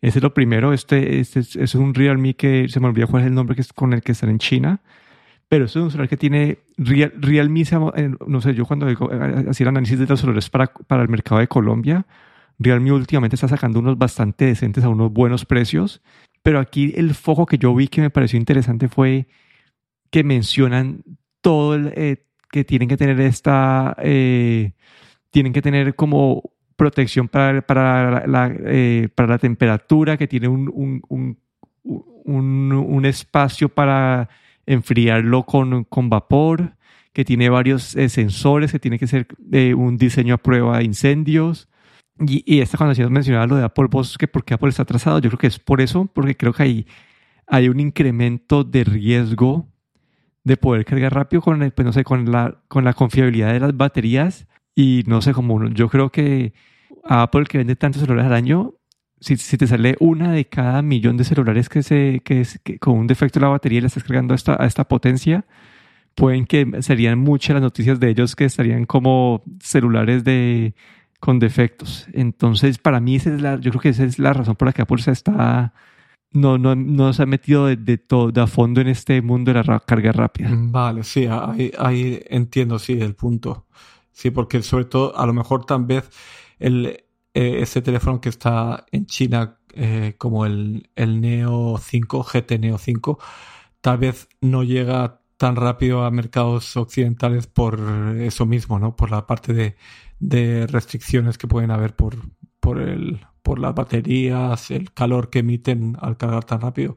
Ese 0.00 0.18
es 0.18 0.22
lo 0.22 0.34
primero. 0.34 0.72
Este, 0.72 1.20
este 1.20 1.40
es, 1.40 1.74
un 1.74 1.94
Realme 1.94 2.34
que 2.34 2.68
se 2.68 2.80
me 2.80 2.88
olvidó 2.88 3.08
cuál 3.08 3.22
es 3.22 3.28
el 3.28 3.34
nombre 3.34 3.54
que 3.56 3.62
es 3.62 3.72
con 3.72 3.92
el 3.92 4.02
que 4.02 4.12
están 4.12 4.30
en 4.30 4.38
China 4.38 4.80
pero 5.48 5.66
es 5.66 5.76
un 5.76 5.90
celular 5.90 6.08
que 6.08 6.16
tiene 6.16 6.58
Real, 6.76 7.12
Realme, 7.16 7.62
eh, 7.62 8.10
no 8.26 8.40
sé, 8.40 8.54
yo 8.54 8.64
cuando 8.64 8.88
eh, 8.88 8.96
hacía 9.48 9.64
el 9.64 9.68
análisis 9.68 9.98
de 9.98 10.06
los 10.06 10.20
celulares 10.20 10.50
para, 10.50 10.66
para 10.66 11.02
el 11.02 11.08
mercado 11.08 11.40
de 11.40 11.46
Colombia, 11.46 12.04
Realme 12.58 12.92
últimamente 12.92 13.36
está 13.36 13.48
sacando 13.48 13.78
unos 13.78 13.98
bastante 13.98 14.46
decentes 14.46 14.84
a 14.84 14.88
unos 14.88 15.12
buenos 15.12 15.44
precios, 15.44 16.02
pero 16.42 16.58
aquí 16.58 16.92
el 16.96 17.14
foco 17.14 17.46
que 17.46 17.58
yo 17.58 17.74
vi 17.74 17.88
que 17.88 18.00
me 18.00 18.10
pareció 18.10 18.38
interesante 18.38 18.88
fue 18.88 19.26
que 20.10 20.24
mencionan 20.24 21.02
todo 21.40 21.74
el, 21.74 21.92
eh, 21.96 22.24
que 22.50 22.64
tienen 22.64 22.88
que 22.88 22.96
tener 22.96 23.20
esta, 23.20 23.96
tienen 25.30 25.52
que 25.52 25.62
tener 25.62 25.94
como 25.94 26.42
protección 26.76 27.28
para, 27.28 27.62
para, 27.62 28.26
la, 28.26 28.54
para 29.14 29.28
la 29.28 29.38
temperatura, 29.38 30.16
que 30.16 30.28
tiene 30.28 30.48
un, 30.48 30.70
un, 30.72 31.02
un, 31.08 31.38
un, 32.26 32.72
un 32.72 33.04
espacio 33.06 33.68
para 33.68 34.28
enfriarlo 34.66 35.44
con, 35.44 35.84
con 35.84 36.10
vapor, 36.10 36.74
que 37.12 37.24
tiene 37.24 37.48
varios 37.48 37.96
eh, 37.96 38.08
sensores, 38.08 38.72
que 38.72 38.78
tiene 38.78 38.98
que 38.98 39.06
ser 39.06 39.26
eh, 39.52 39.72
un 39.74 39.96
diseño 39.96 40.34
a 40.34 40.38
prueba 40.38 40.78
de 40.78 40.84
incendios. 40.84 41.68
Y, 42.20 42.42
y 42.46 42.60
esta 42.60 42.78
cuando 42.78 42.92
hacías 42.92 43.10
mencionar 43.10 43.48
lo 43.48 43.56
de 43.56 43.64
Apple, 43.64 43.88
vos 43.90 44.16
que 44.18 44.28
por 44.28 44.44
qué 44.44 44.54
Apple 44.54 44.70
está 44.70 44.82
atrasado, 44.82 45.18
yo 45.18 45.30
creo 45.30 45.38
que 45.38 45.46
es 45.48 45.58
por 45.58 45.80
eso, 45.80 46.06
porque 46.06 46.36
creo 46.36 46.52
que 46.52 46.62
hay, 46.62 46.86
hay 47.46 47.68
un 47.68 47.80
incremento 47.80 48.64
de 48.64 48.84
riesgo 48.84 49.68
de 50.44 50.56
poder 50.56 50.84
cargar 50.84 51.14
rápido 51.14 51.42
con, 51.42 51.58
pues 51.74 51.84
no 51.84 51.92
sé, 51.92 52.04
con, 52.04 52.30
la, 52.30 52.58
con 52.68 52.84
la 52.84 52.94
confiabilidad 52.94 53.52
de 53.52 53.60
las 53.60 53.76
baterías. 53.76 54.46
Y 54.74 55.04
no 55.06 55.22
sé 55.22 55.32
cómo, 55.32 55.68
yo 55.70 55.88
creo 55.88 56.10
que 56.10 56.52
Apple 57.04 57.44
que 57.44 57.58
vende 57.58 57.76
tantos 57.76 58.02
celulares 58.02 58.26
al 58.26 58.34
año 58.34 58.74
si, 59.20 59.36
si, 59.36 59.56
te 59.56 59.66
sale 59.66 59.96
una 60.00 60.32
de 60.32 60.46
cada 60.46 60.82
millón 60.82 61.16
de 61.16 61.24
celulares 61.24 61.68
que, 61.68 61.82
se, 61.82 62.20
que, 62.24 62.40
es, 62.40 62.60
que 62.62 62.78
con 62.78 62.98
un 62.98 63.06
defecto 63.06 63.40
de 63.40 63.46
la 63.46 63.50
batería 63.50 63.78
y 63.78 63.80
le 63.82 63.86
estás 63.88 64.04
cargando 64.04 64.34
a 64.34 64.36
esta, 64.36 64.62
a 64.62 64.66
esta 64.66 64.84
potencia, 64.86 65.46
pueden 66.14 66.46
que 66.46 66.82
serían 66.82 67.18
muchas 67.18 67.54
las 67.54 67.62
noticias 67.62 68.00
de 68.00 68.10
ellos 68.10 68.36
que 68.36 68.44
estarían 68.44 68.84
como 68.86 69.42
celulares 69.60 70.24
de, 70.24 70.74
con 71.26 71.40
defectos. 71.40 72.06
Entonces, 72.12 72.78
para 72.78 73.00
mí, 73.00 73.16
esa 73.16 73.34
es 73.34 73.42
la, 73.42 73.58
yo 73.58 73.72
creo 73.72 73.80
que 73.80 73.88
esa 73.88 74.04
es 74.04 74.20
la 74.20 74.32
razón 74.32 74.54
por 74.54 74.66
la 74.66 74.72
que 74.72 74.82
Apple 74.82 75.02
se 75.02 75.10
está, 75.10 75.74
no, 76.30 76.56
no, 76.56 76.76
no 76.76 77.12
se 77.12 77.24
ha 77.24 77.26
metido 77.26 77.66
de, 77.66 77.74
de, 77.74 77.98
todo, 77.98 78.30
a 78.40 78.46
fondo 78.46 78.80
en 78.80 78.86
este 78.86 79.20
mundo 79.22 79.52
de 79.52 79.64
la 79.64 79.80
carga 79.80 80.12
rápida. 80.12 80.50
Vale, 80.52 81.02
sí, 81.02 81.26
ahí, 81.28 81.72
ahí 81.80 82.22
entiendo, 82.28 82.78
sí, 82.78 82.92
el 82.92 83.16
punto. 83.16 83.66
Sí, 84.12 84.30
porque 84.30 84.62
sobre 84.62 84.84
todo, 84.84 85.18
a 85.18 85.26
lo 85.26 85.32
mejor 85.32 85.66
tal 85.66 85.84
vez 85.84 86.08
el, 86.60 86.86
eh, 86.86 87.02
ese 87.34 87.82
teléfono 87.82 88.20
que 88.20 88.28
está 88.28 88.86
en 88.92 89.06
China 89.06 89.58
eh, 89.74 90.14
como 90.18 90.46
el, 90.46 90.88
el, 90.94 91.20
Neo 91.20 91.76
5, 91.82 92.22
GT 92.22 92.60
Neo 92.60 92.78
5, 92.78 93.18
tal 93.80 93.98
vez 93.98 94.28
no 94.40 94.62
llega 94.62 95.22
tan 95.36 95.56
rápido 95.56 96.04
a 96.04 96.10
mercados 96.10 96.76
occidentales 96.76 97.46
por 97.46 97.80
eso 98.18 98.46
mismo, 98.46 98.78
¿no? 98.78 98.96
Por 98.96 99.10
la 99.10 99.26
parte 99.26 99.76
de, 100.18 100.66
restricciones 100.68 101.38
que 101.38 101.46
pueden 101.46 101.70
haber 101.70 101.94
por, 101.94 102.16
por, 102.60 102.80
el, 102.80 103.20
por 103.42 103.58
las 103.58 103.74
baterías, 103.74 104.70
el 104.70 104.92
calor 104.92 105.30
que 105.30 105.40
emiten 105.40 105.96
al 106.00 106.16
cargar 106.16 106.44
tan 106.44 106.60
rápido. 106.60 106.96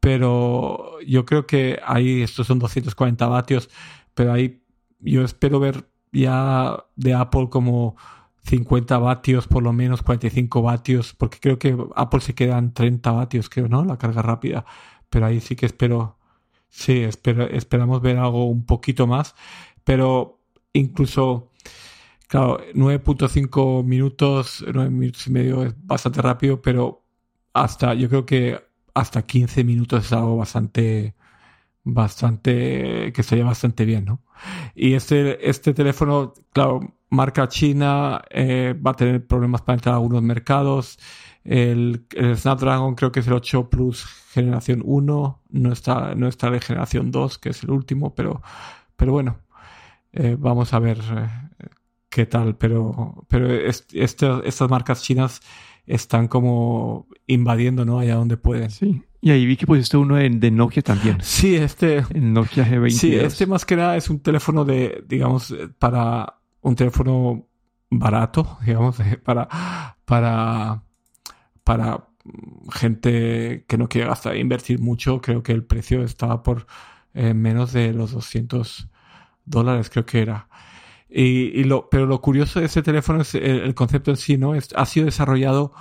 Pero 0.00 1.00
yo 1.02 1.24
creo 1.26 1.46
que 1.46 1.78
ahí, 1.84 2.22
estos 2.22 2.46
son 2.46 2.58
240 2.58 3.26
vatios, 3.26 3.68
pero 4.14 4.32
ahí 4.32 4.62
yo 5.00 5.24
espero 5.24 5.60
ver 5.60 5.90
ya 6.12 6.84
de 6.96 7.14
Apple 7.14 7.48
como 7.50 7.96
50 8.44 8.98
vatios, 8.98 9.46
por 9.46 9.62
lo 9.62 9.72
menos 9.72 10.02
45 10.02 10.62
vatios, 10.62 11.14
porque 11.14 11.38
creo 11.40 11.58
que 11.58 11.76
Apple 11.96 12.20
se 12.20 12.34
quedan 12.34 12.72
30 12.74 13.12
vatios, 13.12 13.48
creo, 13.50 13.68
¿no? 13.68 13.84
La 13.84 13.98
carga 13.98 14.22
rápida. 14.22 14.64
Pero 15.10 15.26
ahí 15.26 15.40
sí 15.40 15.56
que 15.56 15.66
espero, 15.66 16.18
sí, 16.70 17.00
espero, 17.02 17.46
esperamos 17.48 18.00
ver 18.00 18.18
algo 18.18 18.46
un 18.46 18.64
poquito 18.64 19.06
más. 19.06 19.34
Pero 19.84 20.40
incluso, 20.72 21.50
claro, 22.28 22.60
9.5 22.74 23.84
minutos, 23.84 24.64
9 24.72 24.90
minutos 24.90 25.26
y 25.26 25.30
medio 25.30 25.64
es 25.64 25.74
bastante 25.86 26.22
rápido, 26.22 26.62
pero 26.62 27.04
hasta, 27.52 27.94
yo 27.94 28.08
creo 28.08 28.26
que 28.26 28.60
hasta 28.94 29.22
15 29.22 29.64
minutos 29.64 30.06
es 30.06 30.12
algo 30.12 30.36
bastante, 30.36 31.14
bastante, 31.84 33.12
que 33.12 33.22
sería 33.22 33.44
bastante 33.44 33.84
bien, 33.84 34.04
¿no? 34.04 34.22
Y 34.74 34.94
este, 34.94 35.48
este 35.48 35.74
teléfono, 35.74 36.34
claro, 36.52 36.80
marca 37.10 37.48
china, 37.48 38.22
eh, 38.30 38.74
va 38.74 38.92
a 38.92 38.96
tener 38.96 39.26
problemas 39.26 39.62
para 39.62 39.76
entrar 39.76 39.94
a 39.94 39.98
algunos 39.98 40.22
mercados. 40.22 40.98
El, 41.44 42.06
Snapdragon 42.36 42.94
creo 42.94 43.12
que 43.12 43.20
es 43.20 43.26
el 43.26 43.32
8 43.32 43.70
Plus 43.70 44.04
generación 44.32 44.82
1, 44.84 45.42
no 45.48 45.72
está, 45.72 46.14
no 46.14 46.28
está 46.28 46.50
de 46.50 46.60
generación 46.60 47.10
2, 47.10 47.38
que 47.38 47.48
es 47.50 47.62
el 47.62 47.70
último, 47.70 48.14
pero, 48.14 48.42
pero 48.96 49.12
bueno, 49.12 49.38
eh, 50.12 50.36
vamos 50.38 50.72
a 50.74 50.78
ver 50.78 50.98
eh, 50.98 51.68
qué 52.08 52.26
tal. 52.26 52.56
Pero, 52.56 53.24
pero 53.28 53.50
este, 53.50 54.02
estas 54.02 54.70
marcas 54.70 55.02
chinas 55.02 55.40
están 55.86 56.28
como 56.28 57.06
invadiendo, 57.26 57.84
¿no? 57.84 57.98
Allá 57.98 58.16
donde 58.16 58.36
pueden. 58.36 58.70
Sí. 58.70 59.02
Y 59.22 59.30
ahí 59.30 59.44
vi 59.44 59.56
que 59.56 59.66
pusiste 59.66 59.96
uno 59.96 60.16
de, 60.16 60.30
de 60.30 60.50
Nokia 60.50 60.82
también. 60.82 61.18
Sí, 61.22 61.56
este. 61.56 62.04
El 62.14 62.32
Nokia 62.32 62.66
G20. 62.66 62.90
Sí, 62.90 63.14
este 63.14 63.46
más 63.46 63.64
que 63.64 63.76
nada 63.76 63.96
es 63.96 64.08
un 64.08 64.20
teléfono 64.20 64.64
de, 64.64 65.04
digamos, 65.06 65.54
para 65.78 66.40
un 66.62 66.74
teléfono 66.76 67.46
barato, 67.90 68.58
digamos, 68.64 68.96
para, 69.24 69.48
para, 70.04 70.82
para 71.64 72.10
gente 72.72 73.64
que 73.66 73.78
no 73.78 73.88
quiere 73.88 74.08
gastar, 74.08 74.36
invertir 74.36 74.80
mucho. 74.80 75.20
Creo 75.20 75.42
que 75.42 75.52
el 75.52 75.64
precio 75.64 76.02
estaba 76.02 76.42
por 76.42 76.66
eh, 77.14 77.34
menos 77.34 77.72
de 77.72 77.92
los 77.92 78.12
200 78.12 78.88
dólares, 79.44 79.90
creo 79.90 80.06
que 80.06 80.20
era. 80.20 80.48
Y, 81.08 81.64
pero 81.90 82.06
lo 82.06 82.20
curioso 82.20 82.60
de 82.60 82.66
este 82.66 82.82
teléfono 82.82 83.22
es 83.22 83.34
el, 83.34 83.74
concepto 83.74 84.12
en 84.12 84.16
sí, 84.16 84.36
¿no? 84.36 84.52
ha 84.52 84.86
sido 84.86 85.06
desarrollado 85.06 85.72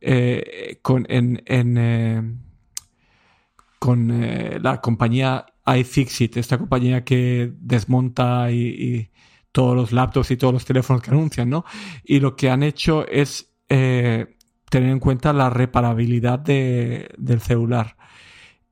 eh, 0.00 0.78
con, 0.80 1.04
en, 1.10 1.42
eh, 1.46 2.22
con 3.78 4.62
la 4.62 4.80
compañía 4.80 5.44
iFixit, 5.66 6.38
esta 6.38 6.56
compañía 6.56 7.04
que 7.04 7.52
desmonta 7.58 8.50
y, 8.50 9.10
todos 9.52 9.74
los 9.74 9.90
laptops 9.90 10.30
y 10.30 10.36
todos 10.36 10.54
los 10.54 10.64
teléfonos 10.64 11.02
que 11.02 11.10
anuncian, 11.10 11.50
¿no? 11.50 11.64
Y 12.04 12.20
lo 12.20 12.36
que 12.36 12.50
han 12.50 12.62
hecho 12.62 13.04
es 13.08 13.52
tener 14.70 14.90
en 14.90 15.00
cuenta 15.00 15.34
la 15.34 15.50
reparabilidad 15.50 16.38
del 16.38 17.40
celular. 17.40 17.96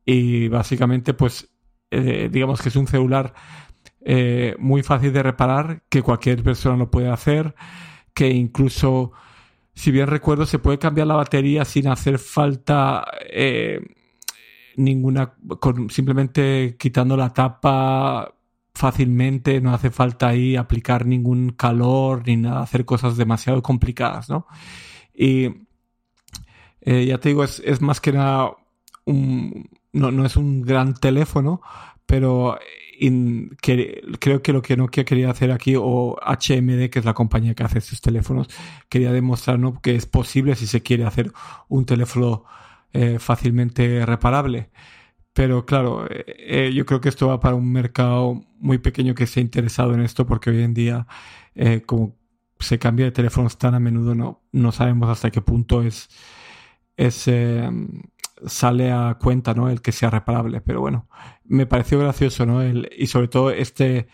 Y 0.07 0.49
básicamente, 0.49 1.13
pues, 1.13 1.51
digamos 1.91 2.63
que 2.63 2.71
es 2.71 2.77
un 2.77 2.87
celular 2.87 3.35
eh, 4.11 4.55
muy 4.59 4.83
fácil 4.83 5.13
de 5.13 5.23
reparar, 5.23 5.83
que 5.91 6.03
cualquier 6.03 6.43
persona 6.43 6.77
lo 6.77 6.91
puede 6.91 7.11
hacer, 7.11 7.55
que 8.15 8.31
incluso, 8.31 9.13
si 9.75 9.91
bien 9.91 10.07
recuerdo, 10.07 10.47
se 10.47 10.59
puede 10.59 10.79
cambiar 10.79 11.09
la 11.09 11.17
batería 11.17 11.65
sin 11.67 11.89
hacer 11.89 12.19
falta 12.19 13.05
eh, 13.31 13.81
ninguna, 14.77 15.35
simplemente 15.91 16.77
quitando 16.79 17.19
la 17.19 17.35
tapa 17.35 18.35
fácilmente, 18.75 19.61
no 19.61 19.75
hace 19.75 19.91
falta 19.91 20.29
ahí 20.29 20.57
aplicar 20.57 21.05
ningún 21.05 21.51
calor 21.51 22.23
ni 22.27 22.37
nada, 22.37 22.63
hacer 22.63 22.85
cosas 22.85 23.17
demasiado 23.17 23.61
complicadas, 23.63 24.31
¿no? 24.31 24.47
Y 25.13 25.68
eh, 26.91 27.07
ya 27.07 27.19
te 27.19 27.31
digo, 27.31 27.45
es, 27.45 27.61
es, 27.65 27.81
más 27.81 28.01
que 28.01 28.13
nada 28.13 28.53
un, 29.05 29.69
no, 29.93 30.11
no 30.11 30.25
es 30.25 30.37
un 30.37 30.63
gran 30.63 30.95
teléfono, 30.95 31.61
pero 32.07 32.59
que, 33.61 34.03
creo 34.19 34.43
que 34.43 34.53
lo 34.53 34.63
que 34.63 34.77
Nokia 34.77 35.05
quería 35.05 35.31
hacer 35.31 35.53
aquí, 35.53 35.75
o 35.77 36.17
HMD, 36.21 36.91
que 36.91 36.99
es 36.99 37.05
la 37.05 37.15
compañía 37.15 37.55
que 37.55 37.63
hace 37.63 37.79
estos 37.79 38.01
teléfonos, 38.01 38.49
quería 38.89 39.13
demostrar 39.13 39.59
que 39.83 39.95
es 39.95 40.07
posible 40.07 40.55
si 40.57 40.67
se 40.67 40.83
quiere 40.83 41.05
hacer 41.05 41.33
un 41.69 41.85
teléfono 41.85 42.45
eh, 42.93 43.19
fácilmente 43.19 44.05
reparable. 44.07 44.71
Pero 45.33 45.67
claro, 45.67 46.07
eh, 46.11 46.25
eh, 46.69 46.73
yo 46.75 46.85
creo 46.87 47.01
que 47.01 47.09
esto 47.09 47.29
va 47.29 47.41
para 47.41 47.55
un 47.55 47.71
mercado 47.71 48.45
muy 48.59 48.79
pequeño 48.79 49.15
que 49.15 49.25
esté 49.25 49.41
interesado 49.41 49.95
en 49.95 50.01
esto, 50.01 50.27
porque 50.27 50.51
hoy 50.51 50.63
en 50.63 50.75
día, 50.75 51.07
como 51.87 52.17
se 52.61 52.79
cambia 52.79 53.07
de 53.07 53.13
teléfonos 53.13 53.59
tan 53.59 53.75
a 53.75 53.81
menudo, 53.81 54.15
no, 54.15 54.43
no 54.53 54.73
sabemos 54.73 55.09
hasta 55.09 55.31
qué 55.31 55.41
punto 55.43 55.83
es, 55.83 56.09
es 56.99 57.27
sale 58.47 58.93
a 58.93 59.17
cuenta, 59.21 59.55
¿no? 59.55 59.69
El 59.69 59.81
que 59.81 59.93
sea 59.93 60.11
reparable. 60.11 60.61
Pero 60.61 60.81
bueno, 60.81 61.09
me 61.45 61.67
pareció 61.67 61.99
gracioso, 61.99 62.47
¿no? 62.47 62.63
El, 62.63 62.91
y 62.97 63.07
sobre 63.07 63.29
todo 63.29 63.51
este, 63.51 64.09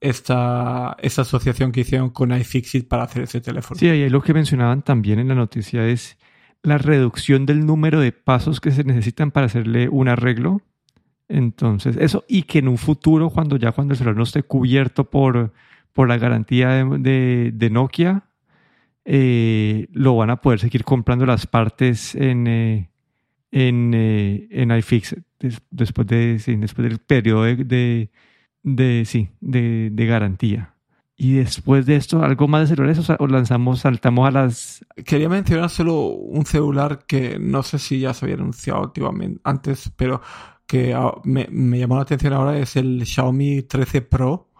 esta, 0.00 0.96
esta 1.00 1.22
asociación 1.22 1.72
que 1.72 1.80
hicieron 1.80 2.10
con 2.10 2.32
iFixit 2.32 2.88
para 2.88 3.04
hacer 3.04 3.24
ese 3.24 3.40
teléfono. 3.40 3.78
Sí, 3.78 3.86
y 3.86 4.08
lo 4.08 4.22
que 4.22 4.34
mencionaban 4.34 4.82
también 4.82 5.18
en 5.18 5.28
la 5.28 5.34
noticia 5.34 5.86
es 5.86 6.18
la 6.62 6.78
reducción 6.78 7.46
del 7.46 7.66
número 7.66 8.00
de 8.00 8.12
pasos 8.12 8.60
que 8.60 8.70
se 8.70 8.84
necesitan 8.84 9.30
para 9.30 9.46
hacerle 9.46 9.88
un 9.88 10.08
arreglo. 10.08 10.62
Entonces, 11.28 11.96
eso, 11.98 12.24
y 12.26 12.44
que 12.44 12.60
en 12.60 12.68
un 12.68 12.78
futuro, 12.78 13.30
cuando 13.30 13.56
ya 13.56 13.72
cuando 13.72 13.92
el 13.92 13.98
celular 13.98 14.16
no 14.16 14.22
esté 14.22 14.42
cubierto 14.42 15.10
por, 15.10 15.52
por 15.92 16.08
la 16.08 16.16
garantía 16.16 16.68
de, 16.70 17.52
de, 17.52 17.70
Nokia, 17.70 18.27
eh, 19.10 19.88
lo 19.92 20.16
van 20.16 20.28
a 20.28 20.42
poder 20.42 20.60
seguir 20.60 20.84
comprando 20.84 21.24
las 21.24 21.46
partes 21.46 22.14
en, 22.14 22.46
eh, 22.46 22.90
en, 23.50 23.94
eh, 23.94 24.48
en 24.50 24.70
iFix 24.70 25.16
después, 25.70 26.06
de, 26.06 26.38
después 26.58 26.86
del 26.86 26.98
periodo 26.98 27.44
de, 27.44 28.10
de, 28.62 29.04
sí, 29.06 29.30
de, 29.40 29.88
de, 29.90 30.06
garantía. 30.06 30.74
Y 31.16 31.32
después 31.32 31.86
de 31.86 31.96
esto, 31.96 32.22
¿algo 32.22 32.48
más 32.48 32.68
de 32.68 32.76
celulares 32.76 33.10
o 33.18 33.26
lanzamos, 33.26 33.80
saltamos 33.80 34.28
a 34.28 34.30
las... 34.30 34.84
Quería 35.06 35.30
mencionar 35.30 35.70
solo 35.70 36.08
un 36.08 36.44
celular 36.44 37.06
que 37.06 37.38
no 37.38 37.62
sé 37.62 37.78
si 37.78 38.00
ya 38.00 38.12
se 38.12 38.26
había 38.26 38.36
anunciado 38.36 38.82
últimamente 38.82 39.40
antes, 39.42 39.90
pero 39.96 40.20
que 40.66 40.94
me, 41.24 41.48
me 41.50 41.78
llamó 41.78 41.96
la 41.96 42.02
atención 42.02 42.34
ahora 42.34 42.58
es 42.58 42.76
el 42.76 43.06
Xiaomi 43.06 43.62
13 43.62 44.02
Pro. 44.02 44.50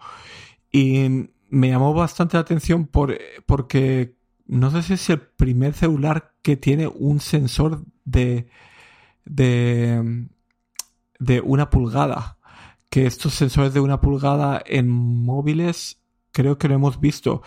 Y 0.71 1.29
me 1.49 1.69
llamó 1.69 1.93
bastante 1.93 2.35
la 2.35 2.41
atención 2.41 2.87
por, 2.87 3.15
porque 3.45 4.18
no 4.49 4.71
sé 4.71 4.81
si 4.83 4.93
es 4.93 5.09
el 5.09 5.21
primer 5.21 5.73
celular 5.73 6.33
que 6.41 6.57
tiene 6.57 6.87
un 6.87 7.19
sensor 7.21 7.85
de 8.03 8.49
de, 9.29 10.27
de 11.19 11.41
una 11.41 11.69
pulgada. 11.69 12.37
Que 12.89 13.05
estos 13.05 13.35
sensores 13.35 13.73
de 13.73 13.79
una 13.79 14.01
pulgada 14.01 14.61
en 14.65 14.89
móviles 14.89 16.01
creo 16.31 16.57
que 16.57 16.67
lo 16.67 16.75
hemos 16.75 16.99
visto. 16.99 17.43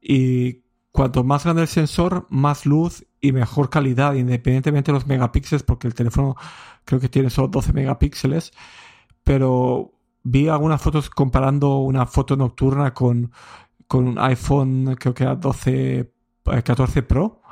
Y 0.00 0.64
cuanto 0.90 1.22
más 1.22 1.44
grande 1.44 1.62
el 1.62 1.68
sensor, 1.68 2.26
más 2.28 2.66
luz 2.66 3.06
y 3.20 3.32
mejor 3.32 3.70
calidad, 3.70 4.14
independientemente 4.14 4.90
de 4.90 4.94
los 4.94 5.06
megapíxeles, 5.06 5.62
porque 5.62 5.86
el 5.86 5.94
teléfono 5.94 6.36
creo 6.84 6.98
que 7.00 7.08
tiene 7.08 7.30
solo 7.30 7.48
12 7.48 7.72
megapíxeles. 7.72 8.52
Pero 9.22 9.92
vi 10.24 10.48
algunas 10.48 10.82
fotos 10.82 11.08
comparando 11.08 11.78
una 11.78 12.06
foto 12.06 12.36
nocturna 12.36 12.92
con, 12.92 13.30
con 13.86 14.08
un 14.08 14.18
iPhone, 14.18 14.96
creo 14.98 15.14
que 15.14 15.22
era 15.22 15.36
12, 15.36 16.12
14 16.50 16.98
eh, 16.98 17.02
Pro 17.02 17.42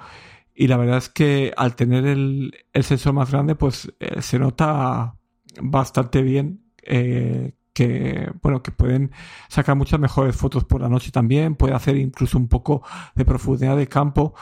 y 0.55 0.67
la 0.67 0.77
verdad 0.77 0.99
es 0.99 1.09
que 1.09 1.53
al 1.57 1.77
tener 1.77 2.05
el, 2.05 2.53
sensor 2.83 3.13
más 3.13 3.31
grande, 3.31 3.55
pues 3.55 3.93
eh, 4.01 4.21
se 4.23 4.41
nota 4.41 5.15
bastante 5.61 6.21
bien 6.21 6.63
eh, 6.83 7.53
que, 7.73 8.33
bueno, 8.43 8.61
que 8.61 8.73
pueden 8.73 9.13
sacar 9.49 9.77
muchas 9.77 10.01
mejores 10.01 10.35
fotos 10.35 10.65
por 10.65 10.81
la 10.81 10.89
noche 10.89 11.13
también, 11.13 11.55
puede 11.55 11.75
hacer 11.75 11.97
incluso 11.97 12.39
un 12.39 12.49
poco 12.49 12.83
de 13.15 13.25
profundidad 13.25 13.77
de 13.77 13.87
campo. 13.87 14.35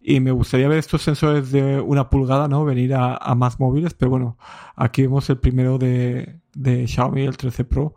Y 0.00 0.18
me 0.18 0.32
gustaría 0.32 0.66
ver 0.66 0.78
estos 0.78 1.02
sensores 1.02 1.52
de 1.52 1.78
una 1.80 2.10
pulgada, 2.10 2.48
¿no? 2.48 2.64
Venir 2.64 2.94
a, 2.94 3.34
más 3.36 3.60
móviles, 3.60 3.94
pero 3.94 4.10
bueno, 4.10 4.38
aquí 4.74 5.02
vemos 5.02 5.30
el 5.30 5.38
primero 5.38 5.78
de, 5.78 6.40
Xiaomi, 6.86 7.22
el 7.22 7.36
13 7.36 7.64
Pro, 7.64 7.94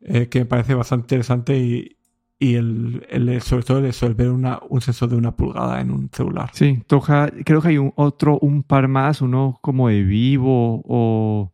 que 0.00 0.40
me 0.40 0.44
parece 0.44 0.74
bastante 0.74 1.04
interesante 1.04 1.56
y, 1.56 1.97
y 2.38 2.54
el, 2.54 3.06
el, 3.10 3.40
sobre 3.42 3.64
todo 3.64 3.78
el 3.78 4.14
ver 4.14 4.30
una, 4.30 4.60
un 4.68 4.80
sensor 4.80 5.08
de 5.08 5.16
una 5.16 5.34
pulgada 5.34 5.80
en 5.80 5.90
un 5.90 6.08
celular. 6.12 6.50
Sí, 6.52 6.82
toca, 6.86 7.32
creo 7.44 7.60
que 7.60 7.68
hay 7.68 7.78
un 7.78 7.92
otro, 7.96 8.38
un 8.38 8.62
par 8.62 8.86
más, 8.86 9.20
uno 9.20 9.58
como 9.60 9.88
de 9.88 10.02
Vivo 10.02 10.82
o, 10.86 11.50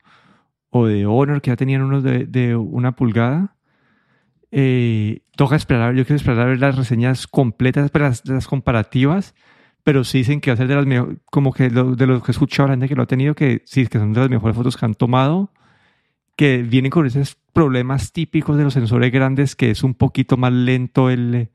o 0.71 0.87
de 0.87 1.07
Honor, 1.07 1.41
que 1.41 1.51
ya 1.51 1.57
tenían 1.57 1.83
unos 1.83 2.03
de, 2.03 2.27
de 2.27 2.55
una 2.55 2.93
pulgada. 2.93 3.57
Eh, 4.51 5.23
toca 5.37 5.57
esperar, 5.57 5.95
yo 5.95 6.05
quiero 6.05 6.17
esperar 6.17 6.41
a 6.41 6.45
ver 6.51 6.61
las 6.61 6.77
reseñas 6.77 7.27
completas, 7.27 7.91
las, 7.95 8.25
las 8.29 8.47
comparativas, 8.47 9.35
pero 9.83 10.05
sí 10.05 10.19
dicen 10.19 10.41
que 10.41 10.51
va 10.51 10.55
a 10.55 10.59
ser 10.59 10.69
de 10.69 10.77
las 10.77 10.87
mejores, 10.87 11.19
como 11.25 11.53
que 11.53 11.71
de 11.71 12.07
los 12.07 12.23
que 12.23 12.31
he 12.31 12.33
escuchado 12.33 12.69
gente 12.69 12.89
que 12.89 12.95
lo 12.95 13.03
ha 13.03 13.07
tenido, 13.07 13.35
que 13.35 13.63
sí, 13.65 13.87
que 13.87 13.99
son 13.99 14.13
de 14.13 14.21
las 14.21 14.31
mejores 14.31 14.57
fotos 14.57 14.77
que 14.77 14.85
han 14.85 14.95
tomado 14.95 15.51
que 16.37 16.63
vienen 16.63 16.91
con 16.91 17.07
esos 17.07 17.37
problemas 17.55 18.13
típicos 18.13 18.59
de 18.59 18.65
los 18.65 18.75
sensores 18.75 19.11
grandes, 19.11 19.57
que 19.57 19.71
es 19.71 19.83
un 19.83 19.95
poquito 19.95 20.37
más 20.37 20.53
lento 20.53 21.09
el, 21.09 21.49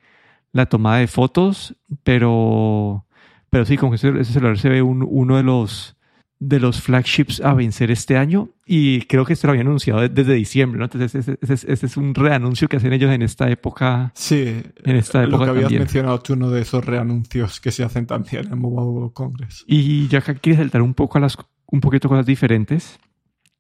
la 0.52 0.66
tomada 0.66 0.98
de 0.98 1.08
fotos, 1.08 1.76
pero, 2.04 3.06
pero 3.52 3.66
sí, 3.66 3.78
con 3.78 3.94
ese, 3.94 4.24
celular 4.24 4.58
se 4.58 4.70
ve 4.70 4.82
uno 4.82 5.38
de 5.38 5.44
los, 5.44 5.98
de 6.40 6.60
los 6.60 6.82
flagships 6.82 7.42
a 7.42 7.54
vencer 7.54 7.92
este 7.92 8.18
año 8.18 8.50
y 8.66 9.02
creo 9.04 9.26
que 9.26 9.34
esto 9.34 9.48
lo 9.48 9.52
habían 9.52 9.68
anunciado 9.68 10.08
desde 10.08 10.34
diciembre, 10.34 10.80
¿no? 10.80 10.86
Entonces 10.86 11.28
este, 11.42 11.86
es 11.86 11.98
un 11.98 12.16
reanuncio 12.16 12.70
que 12.70 12.78
hacen 12.78 12.94
ellos 12.94 13.12
en 13.12 13.22
esta 13.22 13.50
época. 13.50 14.12
Sí, 14.16 14.64
en 14.84 14.96
esta 14.96 15.24
época 15.24 15.46
lo 15.46 15.54
que 15.54 15.66
habías 15.66 15.72
mencionado 15.72 16.20
tú, 16.22 16.34
uno 16.34 16.50
de 16.50 16.62
esos 16.62 16.84
reanuncios 16.86 17.60
que 17.60 17.72
se 17.72 17.84
hacen 17.84 18.08
también 18.08 18.48
en 18.52 18.58
Mobile 18.58 18.90
World 18.90 19.14
Congress. 19.14 19.66
Y 19.68 20.08
ya 20.08 20.22
que 20.22 20.36
quieres 20.36 20.60
saltar 20.60 20.82
un 20.82 20.94
poco 20.94 21.18
a 21.18 21.22
las 21.22 21.38
un 21.72 21.82
poquito 21.82 22.10
cosas 22.10 22.26
diferentes. 22.26 23.00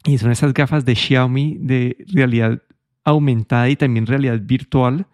Y 0.05 0.17
son 0.17 0.31
esas 0.31 0.53
gafas 0.53 0.85
de 0.85 0.95
Xiaomi 0.95 1.57
de 1.59 1.97
realidad 2.13 2.61
aumentada 3.03 3.69
y 3.69 3.75
también 3.75 4.05
realidad 4.05 4.39
virtual. 4.41 5.07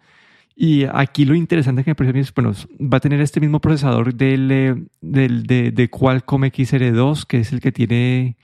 Y 0.54 0.84
aquí 0.84 1.24
lo 1.24 1.34
interesante 1.34 1.84
que 1.84 1.90
me 1.90 1.94
parece 1.94 2.18
es, 2.18 2.34
bueno, 2.34 2.52
va 2.80 2.96
a 2.96 3.00
tener 3.00 3.20
este 3.20 3.40
mismo 3.40 3.60
procesador 3.60 4.14
del, 4.14 4.50
eh, 4.50 4.74
del 5.02 5.42
de, 5.42 5.70
de, 5.70 5.90
Qualcomm 5.90 6.44
XR2, 6.44 7.26
que 7.26 7.40
es 7.40 7.52
el 7.52 7.60
que 7.60 7.72
tiene 7.72 8.38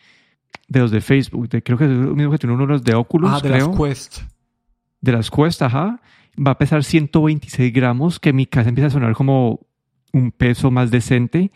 de 0.69 0.81
los 0.81 0.91
de 0.91 1.01
Facebook. 1.01 1.49
creo 1.49 1.79
que 1.79 1.85
es 1.85 1.91
el 1.91 2.15
mismo 2.15 2.33
que 2.33 2.39
tiene 2.39 2.55
uno 2.55 2.67
de 2.67 2.73
los 2.73 2.85
de 2.85 2.95
Oculus. 2.95 3.31
Ah, 3.33 3.41
de 3.41 3.49
las 3.49 3.69
Quest. 3.69 4.23
De 5.01 5.13
las 5.13 5.31
Quest, 5.31 5.63
ajá. 5.63 6.01
Va 6.35 6.53
a 6.53 6.59
pesar 6.59 6.85
126 6.85 7.73
gramos, 7.73 8.21
que 8.21 8.31
en 8.31 8.37
mi 8.37 8.47
casa 8.47 8.69
empieza 8.69 8.89
a 8.89 8.91
sonar 8.91 9.15
como 9.15 9.61
un 10.13 10.33
peso 10.33 10.71
más 10.71 10.91
decente. 10.91 11.51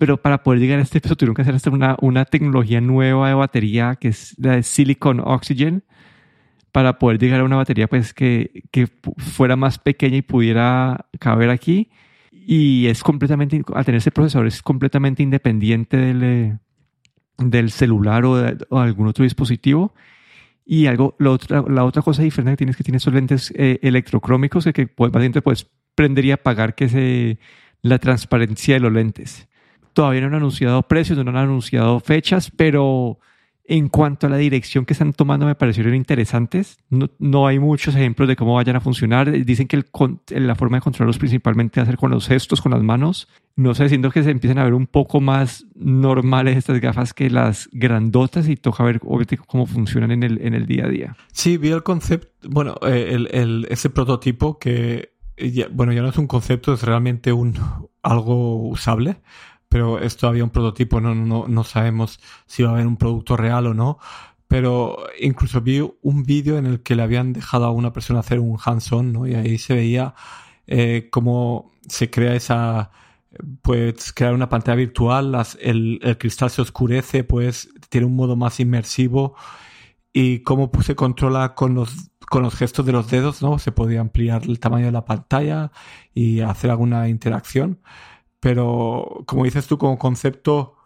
Pero 0.00 0.16
para 0.16 0.42
poder 0.42 0.60
llegar 0.60 0.78
a 0.78 0.82
este 0.82 0.98
peso 0.98 1.14
tuvieron 1.14 1.34
que 1.34 1.42
hacer 1.42 1.54
hasta 1.54 1.68
una, 1.68 1.94
una 2.00 2.24
tecnología 2.24 2.80
nueva 2.80 3.28
de 3.28 3.34
batería 3.34 3.96
que 3.96 4.08
es 4.08 4.34
la 4.38 4.56
de 4.56 4.62
Silicon 4.62 5.20
Oxygen 5.20 5.84
para 6.72 6.98
poder 6.98 7.18
llegar 7.18 7.40
a 7.40 7.44
una 7.44 7.56
batería 7.56 7.86
pues 7.86 8.14
que, 8.14 8.64
que 8.70 8.88
fuera 9.18 9.56
más 9.56 9.78
pequeña 9.78 10.16
y 10.16 10.22
pudiera 10.22 11.04
caber 11.18 11.50
aquí. 11.50 11.90
Y 12.32 12.86
es 12.86 13.02
completamente, 13.02 13.62
al 13.74 13.84
tener 13.84 13.98
ese 13.98 14.10
procesador, 14.10 14.46
es 14.46 14.62
completamente 14.62 15.22
independiente 15.22 15.98
del, 15.98 16.22
eh, 16.22 16.58
del 17.36 17.70
celular 17.70 18.24
o, 18.24 18.36
de, 18.36 18.56
algún 18.70 19.06
otro 19.06 19.22
dispositivo. 19.24 19.92
Y 20.64 20.86
algo, 20.86 21.14
la 21.18 21.30
otra, 21.32 21.62
la 21.68 21.84
otra 21.84 22.00
cosa 22.00 22.22
diferente 22.22 22.52
que 22.52 22.56
tiene 22.56 22.70
es 22.70 22.76
que 22.78 22.84
tiene 22.84 22.96
esos 22.96 23.12
lentes 23.12 23.52
eh, 23.54 23.78
electrocrómicos 23.82 24.64
que, 24.64 24.72
que 24.72 24.86
pues, 24.86 25.12
básicamente 25.12 25.42
pues, 25.42 25.68
prender 25.94 26.24
y 26.24 26.30
apagar 26.30 26.74
que 26.74 26.84
es 26.86 27.38
la 27.82 27.98
transparencia 27.98 28.76
de 28.76 28.80
los 28.80 28.92
lentes. 28.92 29.49
Todavía 30.00 30.22
no 30.22 30.28
han 30.28 30.34
anunciado 30.36 30.82
precios, 30.84 31.22
no 31.22 31.30
han 31.30 31.36
anunciado 31.36 32.00
fechas, 32.00 32.50
pero 32.56 33.18
en 33.66 33.90
cuanto 33.90 34.26
a 34.26 34.30
la 34.30 34.38
dirección 34.38 34.86
que 34.86 34.94
están 34.94 35.12
tomando, 35.12 35.44
me 35.44 35.54
parecieron 35.54 35.94
interesantes. 35.94 36.78
No, 36.88 37.46
hay 37.46 37.58
muchos 37.58 37.94
ejemplos 37.94 38.26
de 38.26 38.34
cómo 38.34 38.54
vayan 38.54 38.76
a 38.76 38.80
funcionar. 38.80 39.30
Dicen 39.30 39.68
que 39.68 39.84
la 40.30 40.54
forma 40.54 40.78
de 40.78 40.80
controlarlos 40.80 41.18
principalmente 41.18 41.80
va 41.80 41.82
a 41.82 41.86
ser 41.86 41.98
con 41.98 42.12
los 42.12 42.28
gestos, 42.28 42.62
con 42.62 42.72
las 42.72 42.82
manos. 42.82 43.28
No 43.56 43.74
sé, 43.74 43.90
siento 43.90 44.10
que 44.10 44.22
se 44.22 44.30
empiezan 44.30 44.56
a 44.56 44.64
ver 44.64 44.72
un 44.72 44.86
poco 44.86 45.20
más 45.20 45.66
normales 45.74 46.56
estas 46.56 46.80
gafas 46.80 47.12
que 47.12 47.28
las 47.28 47.68
grandotas 47.70 48.48
y 48.48 48.56
toca 48.56 48.82
ver 48.82 49.00
cómo 49.00 49.66
funcionan 49.66 50.12
en 50.12 50.22
el, 50.22 50.40
en 50.40 50.54
el 50.54 50.64
día 50.64 50.86
a 50.86 50.88
día. 50.88 51.16
Sí, 51.30 51.58
vi 51.58 51.68
el 51.72 51.82
concepto, 51.82 52.48
bueno, 52.48 52.76
eh, 52.86 53.18
el, 53.32 53.66
ese 53.68 53.90
prototipo 53.90 54.58
que, 54.58 55.12
bueno, 55.72 55.92
ya 55.92 56.00
no 56.00 56.08
es 56.08 56.16
un 56.16 56.26
concepto, 56.26 56.72
es 56.72 56.84
realmente 56.84 57.34
un 57.34 57.52
algo 58.02 58.66
usable 58.66 59.18
pero 59.70 60.00
es 60.00 60.16
todavía 60.16 60.44
un 60.44 60.50
prototipo, 60.50 61.00
no, 61.00 61.14
no, 61.14 61.46
no 61.48 61.64
sabemos 61.64 62.20
si 62.46 62.64
va 62.64 62.70
a 62.70 62.72
haber 62.74 62.88
un 62.88 62.96
producto 62.96 63.36
real 63.36 63.68
o 63.68 63.74
no. 63.74 63.98
Pero 64.48 64.98
incluso 65.20 65.60
vi 65.60 65.80
un 66.02 66.24
vídeo 66.24 66.58
en 66.58 66.66
el 66.66 66.82
que 66.82 66.96
le 66.96 67.02
habían 67.04 67.32
dejado 67.32 67.66
a 67.66 67.70
una 67.70 67.92
persona 67.92 68.18
hacer 68.18 68.40
un 68.40 68.58
hands-on, 68.62 69.12
¿no? 69.12 69.28
Y 69.28 69.34
ahí 69.34 69.58
se 69.58 69.74
veía 69.74 70.14
eh, 70.66 71.08
cómo 71.12 71.70
se 71.88 72.10
crea 72.10 72.34
esa, 72.34 72.90
pues 73.62 74.12
crear 74.12 74.34
una 74.34 74.48
pantalla 74.48 74.74
virtual, 74.76 75.30
las, 75.30 75.56
el, 75.60 76.00
el, 76.02 76.18
cristal 76.18 76.50
se 76.50 76.62
oscurece, 76.62 77.22
pues 77.22 77.70
tiene 77.90 78.08
un 78.08 78.16
modo 78.16 78.34
más 78.34 78.58
inmersivo 78.58 79.36
y 80.12 80.40
cómo 80.40 80.70
se 80.82 80.96
controla 80.96 81.54
con 81.54 81.74
los, 81.74 82.10
con 82.28 82.42
los 82.42 82.56
gestos 82.56 82.84
de 82.86 82.92
los 82.92 83.08
dedos, 83.08 83.42
¿no? 83.42 83.60
Se 83.60 83.70
podía 83.70 84.00
ampliar 84.00 84.42
el 84.44 84.58
tamaño 84.58 84.86
de 84.86 84.92
la 84.92 85.04
pantalla 85.04 85.70
y 86.12 86.40
hacer 86.40 86.70
alguna 86.70 87.08
interacción 87.08 87.78
pero 88.40 89.22
como 89.26 89.44
dices 89.44 89.66
tú, 89.66 89.78
como 89.78 89.98
concepto, 89.98 90.76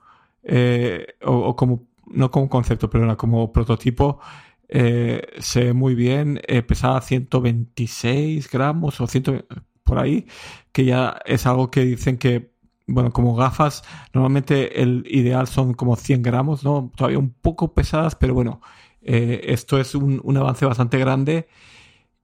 eh, 0.43 1.07
o, 1.23 1.57
como, 1.57 1.87
no 2.07 2.31
como 2.31 2.49
concepto, 2.49 2.91
pero 2.91 3.17
como 3.17 3.53
prototipo, 3.53 4.21
eh, 4.69 5.23
se 5.39 5.65
ve 5.65 5.73
muy 5.73 5.95
bien, 5.95 6.41
eh, 6.47 6.63
pesaba 6.63 7.01
126 7.01 8.51
gramos 8.51 9.01
o 9.01 9.07
100, 9.07 9.47
por 9.85 9.99
ahí, 9.99 10.27
que 10.73 10.85
ya 10.85 11.19
es 11.27 11.47
algo 11.47 11.71
que 11.71 11.85
dicen 11.85 12.19
que, 12.19 12.53
bueno, 12.87 13.13
como 13.13 13.37
gafas, 13.37 13.83
normalmente 14.13 14.83
el 14.83 15.05
ideal 15.09 15.47
son 15.47 15.75
como 15.75 15.97
100 15.97 16.23
gramos, 16.23 16.65
¿no? 16.65 16.91
Todavía 16.97 17.19
un 17.19 17.31
poco 17.31 17.75
pesadas, 17.75 18.17
pero 18.17 18.35
bueno, 18.35 18.61
eh, 19.03 19.43
esto 19.45 19.79
es 19.79 19.95
un, 19.95 20.21
un, 20.25 20.37
avance 20.37 20.67
bastante 20.67 20.99
grande 20.99 21.49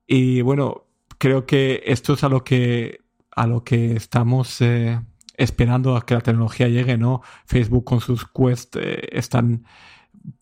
y 0.06 0.42
bueno, 0.42 0.86
creo 1.18 1.46
que 1.46 1.82
esto 1.86 2.14
es 2.14 2.24
a 2.24 2.28
lo 2.28 2.44
que, 2.44 3.00
a 3.30 3.46
lo 3.46 3.64
que 3.64 3.96
estamos 3.96 4.60
esperando 5.40 5.96
a 5.96 6.04
que 6.04 6.14
la 6.14 6.20
tecnología 6.20 6.68
llegue, 6.68 6.98
¿no? 6.98 7.22
Facebook 7.46 7.84
con 7.84 8.00
sus 8.00 8.26
Quest 8.26 8.76
eh, 8.76 9.08
están, 9.10 9.64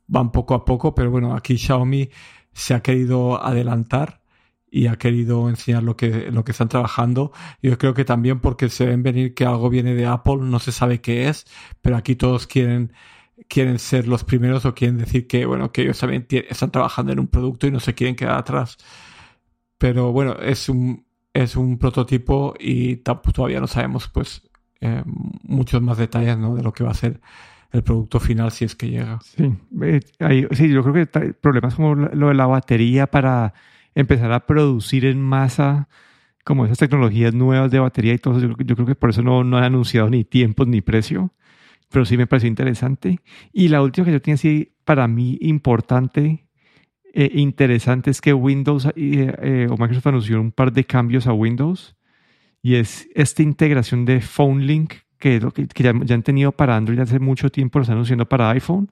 van 0.06 0.32
poco 0.32 0.54
a 0.54 0.64
poco, 0.64 0.94
pero 0.94 1.10
bueno, 1.10 1.34
aquí 1.34 1.56
Xiaomi 1.56 2.10
se 2.52 2.74
ha 2.74 2.80
querido 2.80 3.42
adelantar 3.42 4.22
y 4.70 4.88
ha 4.88 4.96
querido 4.96 5.48
enseñar 5.48 5.82
lo 5.84 5.96
que, 5.96 6.30
lo 6.32 6.44
que 6.44 6.52
están 6.52 6.68
trabajando. 6.68 7.32
Yo 7.62 7.78
creo 7.78 7.94
que 7.94 8.04
también 8.04 8.40
porque 8.40 8.68
se 8.68 8.86
ven 8.86 9.02
venir 9.02 9.34
que 9.34 9.44
algo 9.44 9.70
viene 9.70 9.94
de 9.94 10.06
Apple, 10.06 10.38
no 10.40 10.58
se 10.58 10.72
sabe 10.72 11.00
qué 11.00 11.28
es, 11.28 11.46
pero 11.80 11.96
aquí 11.96 12.16
todos 12.16 12.46
quieren, 12.48 12.92
quieren 13.48 13.78
ser 13.78 14.08
los 14.08 14.24
primeros 14.24 14.64
o 14.66 14.74
quieren 14.74 14.98
decir 14.98 15.28
que, 15.28 15.46
bueno, 15.46 15.70
que 15.72 15.82
ellos 15.82 15.98
también 16.00 16.26
están 16.30 16.72
trabajando 16.72 17.12
en 17.12 17.20
un 17.20 17.28
producto 17.28 17.66
y 17.66 17.70
no 17.70 17.80
se 17.80 17.94
quieren 17.94 18.16
quedar 18.16 18.36
atrás. 18.36 18.78
Pero 19.78 20.12
bueno, 20.12 20.34
es 20.40 20.68
un, 20.68 21.06
es 21.32 21.56
un 21.56 21.78
prototipo 21.78 22.54
y 22.58 22.96
todavía 22.96 23.60
no 23.60 23.68
sabemos, 23.68 24.08
pues, 24.08 24.47
eh, 24.80 25.02
muchos 25.42 25.82
más 25.82 25.98
detalles 25.98 26.38
¿no? 26.38 26.54
de 26.54 26.62
lo 26.62 26.72
que 26.72 26.84
va 26.84 26.92
a 26.92 26.94
ser 26.94 27.20
el 27.72 27.82
producto 27.82 28.20
final 28.20 28.50
si 28.52 28.64
es 28.64 28.74
que 28.74 28.88
llega. 28.88 29.18
Sí, 29.22 29.52
eh, 29.82 30.00
sí 30.52 30.68
yo 30.68 30.82
creo 30.82 30.94
que 30.94 31.34
problemas 31.34 31.74
como 31.74 31.94
lo 31.94 32.28
de 32.28 32.34
la 32.34 32.46
batería 32.46 33.06
para 33.08 33.54
empezar 33.94 34.32
a 34.32 34.46
producir 34.46 35.04
en 35.04 35.20
masa 35.20 35.88
como 36.44 36.64
esas 36.64 36.78
tecnologías 36.78 37.34
nuevas 37.34 37.70
de 37.70 37.78
batería 37.78 38.14
y 38.14 38.18
todo 38.18 38.38
eso, 38.38 38.46
yo, 38.46 38.74
creo 38.74 38.86
que 38.86 38.94
por 38.94 39.10
eso 39.10 39.22
no, 39.22 39.44
no 39.44 39.58
han 39.58 39.64
anunciado 39.64 40.08
ni 40.08 40.24
tiempos 40.24 40.66
ni 40.66 40.80
precio, 40.80 41.34
pero 41.90 42.06
sí 42.06 42.16
me 42.16 42.26
pareció 42.26 42.48
interesante. 42.48 43.18
Y 43.52 43.68
la 43.68 43.82
última 43.82 44.06
que 44.06 44.12
yo 44.12 44.22
tenía 44.22 44.36
así 44.36 44.72
para 44.84 45.08
mí 45.08 45.36
importante 45.42 46.46
e 47.12 47.30
interesante 47.34 48.10
es 48.10 48.22
que 48.22 48.32
Windows 48.32 48.86
o 48.86 48.90
Microsoft 48.96 50.06
anunció 50.06 50.40
un 50.40 50.52
par 50.52 50.72
de 50.72 50.84
cambios 50.84 51.26
a 51.26 51.34
Windows 51.34 51.97
y 52.62 52.76
es 52.76 53.08
esta 53.14 53.42
integración 53.42 54.04
de 54.04 54.20
Phone 54.20 54.66
Link 54.66 54.94
que, 55.18 55.40
que, 55.74 55.82
ya, 55.82 55.90
han 55.90 56.22
tenido 56.22 56.52
para 56.52 56.76
Android 56.76 56.98
hace 57.00 57.18
mucho 57.18 57.50
tiempo, 57.50 57.78
lo 57.78 57.82
están 57.82 57.96
anunciando 57.96 58.28
para 58.28 58.50
iPhone 58.50 58.90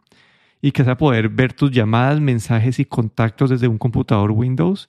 y 0.60 0.72
que 0.72 0.82
vas 0.82 0.92
a 0.92 0.96
poder 0.96 1.28
ver 1.28 1.52
tus 1.52 1.70
llamadas, 1.70 2.20
mensajes 2.20 2.78
y 2.78 2.84
contactos 2.84 3.50
desde 3.50 3.68
un 3.68 3.78
computador 3.78 4.32
Windows 4.32 4.88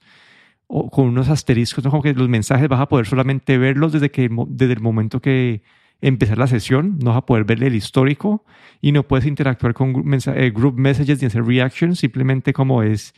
o 0.66 0.90
con 0.90 1.06
unos 1.06 1.28
asteriscos, 1.28 1.84
como 1.84 2.02
que 2.02 2.12
los 2.12 2.28
mensajes 2.28 2.68
vas 2.68 2.80
a 2.80 2.88
poder 2.88 3.06
solamente 3.06 3.56
verlos 3.58 3.92
desde, 3.92 4.10
que, 4.10 4.28
desde 4.48 4.72
el 4.74 4.80
momento 4.80 5.20
que 5.20 5.62
empezar 6.00 6.38
la 6.38 6.46
sesión, 6.46 6.98
no 6.98 7.10
vas 7.10 7.18
a 7.18 7.26
poder 7.26 7.44
ver 7.44 7.62
el 7.62 7.74
histórico 7.74 8.44
y 8.80 8.92
no 8.92 9.02
puedes 9.02 9.26
interactuar 9.26 9.74
con 9.74 10.04
eh, 10.12 10.50
group 10.54 10.78
messages 10.78 11.20
ni 11.20 11.26
hacer 11.26 11.44
reactions, 11.44 11.98
simplemente 11.98 12.52
como 12.52 12.82
es 12.82 13.14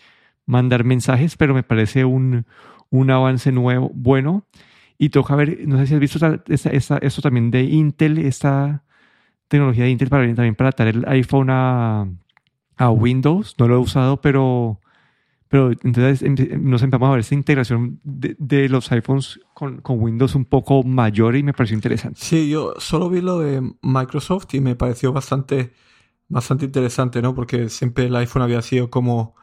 mandar 0.47 0.85
mensajes, 0.85 1.37
pero 1.37 1.55
me 1.55 1.63
parece 1.63 2.05
un, 2.05 2.47
un 2.91 3.11
avance 3.11 3.53
nuevo, 3.53 3.91
bueno. 3.95 4.45
Y 5.03 5.09
toca 5.09 5.35
ver, 5.35 5.67
no 5.67 5.79
sé 5.79 5.87
si 5.87 5.95
has 5.95 6.01
visto 6.01 6.19
esta, 6.49 6.99
esto 6.99 7.23
también 7.23 7.51
de 7.51 7.63
Intel, 7.63 8.19
esta 8.19 8.85
tecnología 9.49 9.85
de 9.85 9.91
Intel 9.93 10.11
para, 10.11 10.27
también 10.35 10.55
para 10.55 10.69
atar 10.69 10.89
el 10.89 11.07
iPhone 11.09 11.49
a, 11.49 12.07
Windows. 12.79 13.55
No 13.59 13.67
lo 13.67 13.77
he 13.77 13.79
usado, 13.79 14.21
pero, 14.21 14.79
pero 15.49 15.71
entonces 15.71 16.23
nos 16.61 16.83
empezamos 16.83 17.09
a 17.09 17.13
ver 17.13 17.21
esta 17.21 17.35
integración 17.35 17.99
de, 18.05 18.37
de 18.39 18.69
los 18.69 18.93
iPhones 18.93 19.41
con, 19.55 19.81
con, 19.81 20.03
Windows 20.03 20.35
un 20.35 20.45
poco 20.45 20.83
mayor 20.83 21.35
y 21.35 21.43
me 21.45 21.55
pareció 21.55 21.77
interesante. 21.77 22.21
Sí, 22.21 22.51
yo 22.51 22.75
solo 22.77 23.09
vi 23.09 23.23
lo 23.23 23.39
de 23.39 23.63
Microsoft 23.81 24.53
y 24.53 24.61
me 24.61 24.77
pareció 24.77 25.15
bastante, 25.15 25.73
bastante 26.29 26.67
interesante, 26.67 27.23
¿no? 27.23 27.35
Porque 27.35 27.71
siempre 27.71 28.05
el 28.05 28.17
iPhone 28.17 28.43
había 28.43 28.61
sido 28.61 28.91
como 28.91 29.35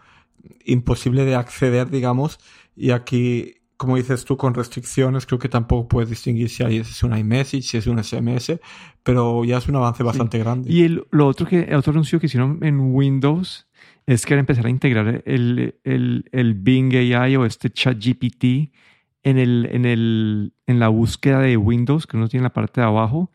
imposible 0.66 1.26
de 1.26 1.34
acceder, 1.34 1.90
digamos, 1.90 2.40
y 2.76 2.92
aquí 2.92 3.57
como 3.78 3.96
dices 3.96 4.26
tú, 4.26 4.38
con 4.38 4.56
restricciones, 4.56 5.28
creo 5.28 5.38
que 5.38 5.50
tampoco 5.50 5.88
puedes 5.88 6.10
distinguir 6.10 6.50
si 6.50 6.64
es 6.64 7.04
un 7.04 7.16
iMessage, 7.16 7.62
si 7.62 7.78
es 7.78 7.86
un 7.86 8.04
SMS, 8.04 8.60
pero 9.04 9.46
ya 9.46 9.58
es 9.58 9.68
un 9.68 9.76
avance 9.76 10.02
bastante 10.02 10.40
grande. 10.40 10.72
Y 10.72 10.84
el, 10.84 11.06
lo 11.12 11.28
otro 11.28 11.46
que, 11.46 11.74
otro 11.76 11.92
anuncio 11.92 12.20
que 12.20 12.26
hicieron 12.26 12.60
en 12.64 12.80
Windows 12.80 13.68
es 14.08 14.26
que 14.26 14.34
era 14.34 14.40
empezar 14.40 14.66
a 14.66 14.70
integrar 14.70 15.22
el, 15.26 15.76
el, 15.84 16.26
el 16.32 16.54
Bing 16.56 16.94
AI 16.96 17.36
o 17.36 17.46
este 17.46 17.70
ChatGPT 17.70 18.74
en, 19.24 19.38
el, 19.38 19.70
en, 19.72 19.86
el, 19.86 20.54
en 20.66 20.80
la 20.80 20.88
búsqueda 20.88 21.40
de 21.40 21.56
Windows, 21.56 22.08
que 22.08 22.18
uno 22.18 22.28
tiene 22.28 22.42
en 22.42 22.46
la 22.46 22.54
parte 22.54 22.82
de 22.82 22.88
abajo. 22.88 23.32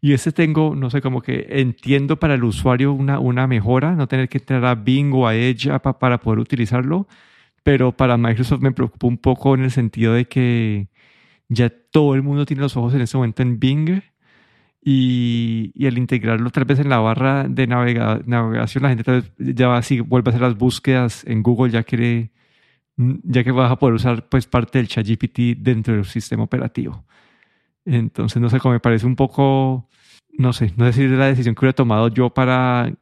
Y 0.00 0.12
ese 0.12 0.32
tengo, 0.32 0.74
no 0.74 0.90
sé, 0.90 1.00
como 1.02 1.22
que 1.22 1.46
entiendo 1.50 2.18
para 2.18 2.34
el 2.34 2.42
usuario 2.42 2.92
una, 2.92 3.20
una 3.20 3.46
mejora, 3.46 3.94
no 3.94 4.08
tener 4.08 4.28
que 4.28 4.38
entrar 4.38 4.64
a 4.64 4.74
Bing 4.74 5.12
o 5.12 5.28
a 5.28 5.36
Edge 5.36 5.70
para 5.78 6.18
poder 6.18 6.40
utilizarlo 6.40 7.06
pero 7.68 7.92
para 7.92 8.16
Microsoft 8.16 8.62
me 8.62 8.72
preocupa 8.72 9.06
un 9.06 9.18
poco 9.18 9.54
en 9.54 9.62
el 9.62 9.70
sentido 9.70 10.14
de 10.14 10.24
que 10.24 10.88
ya 11.50 11.68
todo 11.68 12.14
el 12.14 12.22
mundo 12.22 12.46
tiene 12.46 12.62
los 12.62 12.78
ojos 12.78 12.94
en 12.94 13.02
ese 13.02 13.18
momento 13.18 13.42
en 13.42 13.60
Bing 13.60 14.02
y, 14.82 15.70
y 15.74 15.86
al 15.86 15.98
integrarlo 15.98 16.48
tal 16.48 16.64
vez 16.64 16.78
en 16.78 16.88
la 16.88 16.98
barra 16.98 17.46
de 17.46 17.66
navegación 17.66 18.84
la 18.84 18.88
gente 18.88 19.04
tal 19.04 19.20
vez 19.20 19.32
ya 19.54 19.76
así 19.76 20.00
vuelve 20.00 20.30
a 20.30 20.30
hacer 20.30 20.40
las 20.40 20.56
búsquedas 20.56 21.24
en 21.26 21.42
Google, 21.42 21.70
ya 21.70 21.84
mm, 22.96 23.14
ya 23.24 23.44
que 23.44 23.52
vas 23.52 23.70
a 23.70 23.76
poder 23.76 23.96
usar 23.96 24.30
pues 24.30 24.46
parte 24.46 24.78
del 24.78 24.88
ChatGPT 24.88 25.58
dentro 25.58 25.94
del 25.94 26.06
sistema 26.06 26.44
operativo. 26.44 27.04
Entonces, 27.84 28.40
no 28.40 28.48
sé, 28.50 28.60
cómo 28.60 28.72
me 28.72 28.80
parece 28.80 29.06
un 29.06 29.16
poco, 29.16 29.88
no 30.38 30.52
sé, 30.52 30.72
no 30.76 30.86
sé 30.86 30.92
si 30.92 31.04
es 31.04 31.10
la 31.10 31.26
decisión 31.26 31.54
que 31.54 31.60
hubiera 31.60 31.74
tomado 31.74 32.08
yo 32.08 32.30
para 32.30 32.92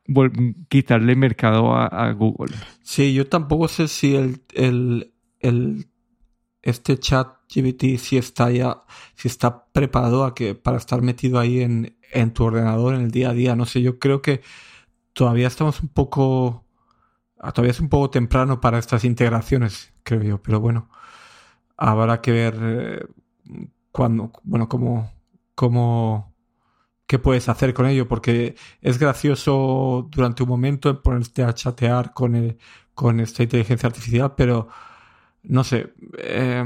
quitarle 0.68 1.14
mercado 1.14 1.76
a, 1.76 2.10
Google. 2.12 2.54
Sí, 2.82 3.14
yo 3.14 3.28
tampoco 3.28 3.68
sé 3.68 3.88
si 3.88 4.16
el, 4.16 4.42
el, 4.54 5.12
el 5.40 5.86
este 6.62 6.98
chat 6.98 7.28
GPT 7.54 7.98
si 7.98 8.16
está 8.16 8.50
ya, 8.50 8.82
si 9.14 9.28
está 9.28 9.66
preparado 9.66 10.24
a 10.24 10.34
que, 10.34 10.54
para 10.54 10.78
estar 10.78 11.02
metido 11.02 11.38
ahí 11.38 11.60
en, 11.60 11.96
en 12.12 12.32
tu 12.32 12.44
ordenador 12.44 12.94
en 12.94 13.02
el 13.02 13.10
día 13.10 13.30
a 13.30 13.34
día. 13.34 13.54
No 13.54 13.66
sé, 13.66 13.82
yo 13.82 13.98
creo 13.98 14.22
que 14.22 14.40
todavía 15.12 15.46
estamos 15.46 15.80
un 15.82 15.88
poco, 15.88 16.64
todavía 17.54 17.70
es 17.70 17.80
un 17.80 17.88
poco 17.88 18.10
temprano 18.10 18.60
para 18.60 18.78
estas 18.78 19.04
integraciones, 19.04 19.92
creo 20.02 20.22
yo, 20.22 20.42
pero 20.42 20.58
bueno, 20.58 20.88
habrá 21.76 22.20
que 22.20 22.32
ver 22.32 22.56
eh, 22.60 23.06
cuando, 23.92 24.32
bueno, 24.42 24.68
cómo, 24.68 25.12
cómo, 25.54 26.34
qué 27.06 27.18
puedes 27.18 27.48
hacer 27.48 27.74
con 27.74 27.86
ello, 27.86 28.08
porque 28.08 28.56
es 28.80 28.98
gracioso 28.98 30.08
durante 30.10 30.42
un 30.42 30.48
momento 30.48 31.02
ponerte 31.02 31.42
a 31.44 31.54
chatear 31.54 32.12
con, 32.12 32.58
con 32.94 33.20
esta 33.20 33.42
inteligencia 33.42 33.88
artificial, 33.88 34.34
pero 34.36 34.68
no 35.42 35.64
sé, 35.64 35.94
eh, 36.18 36.64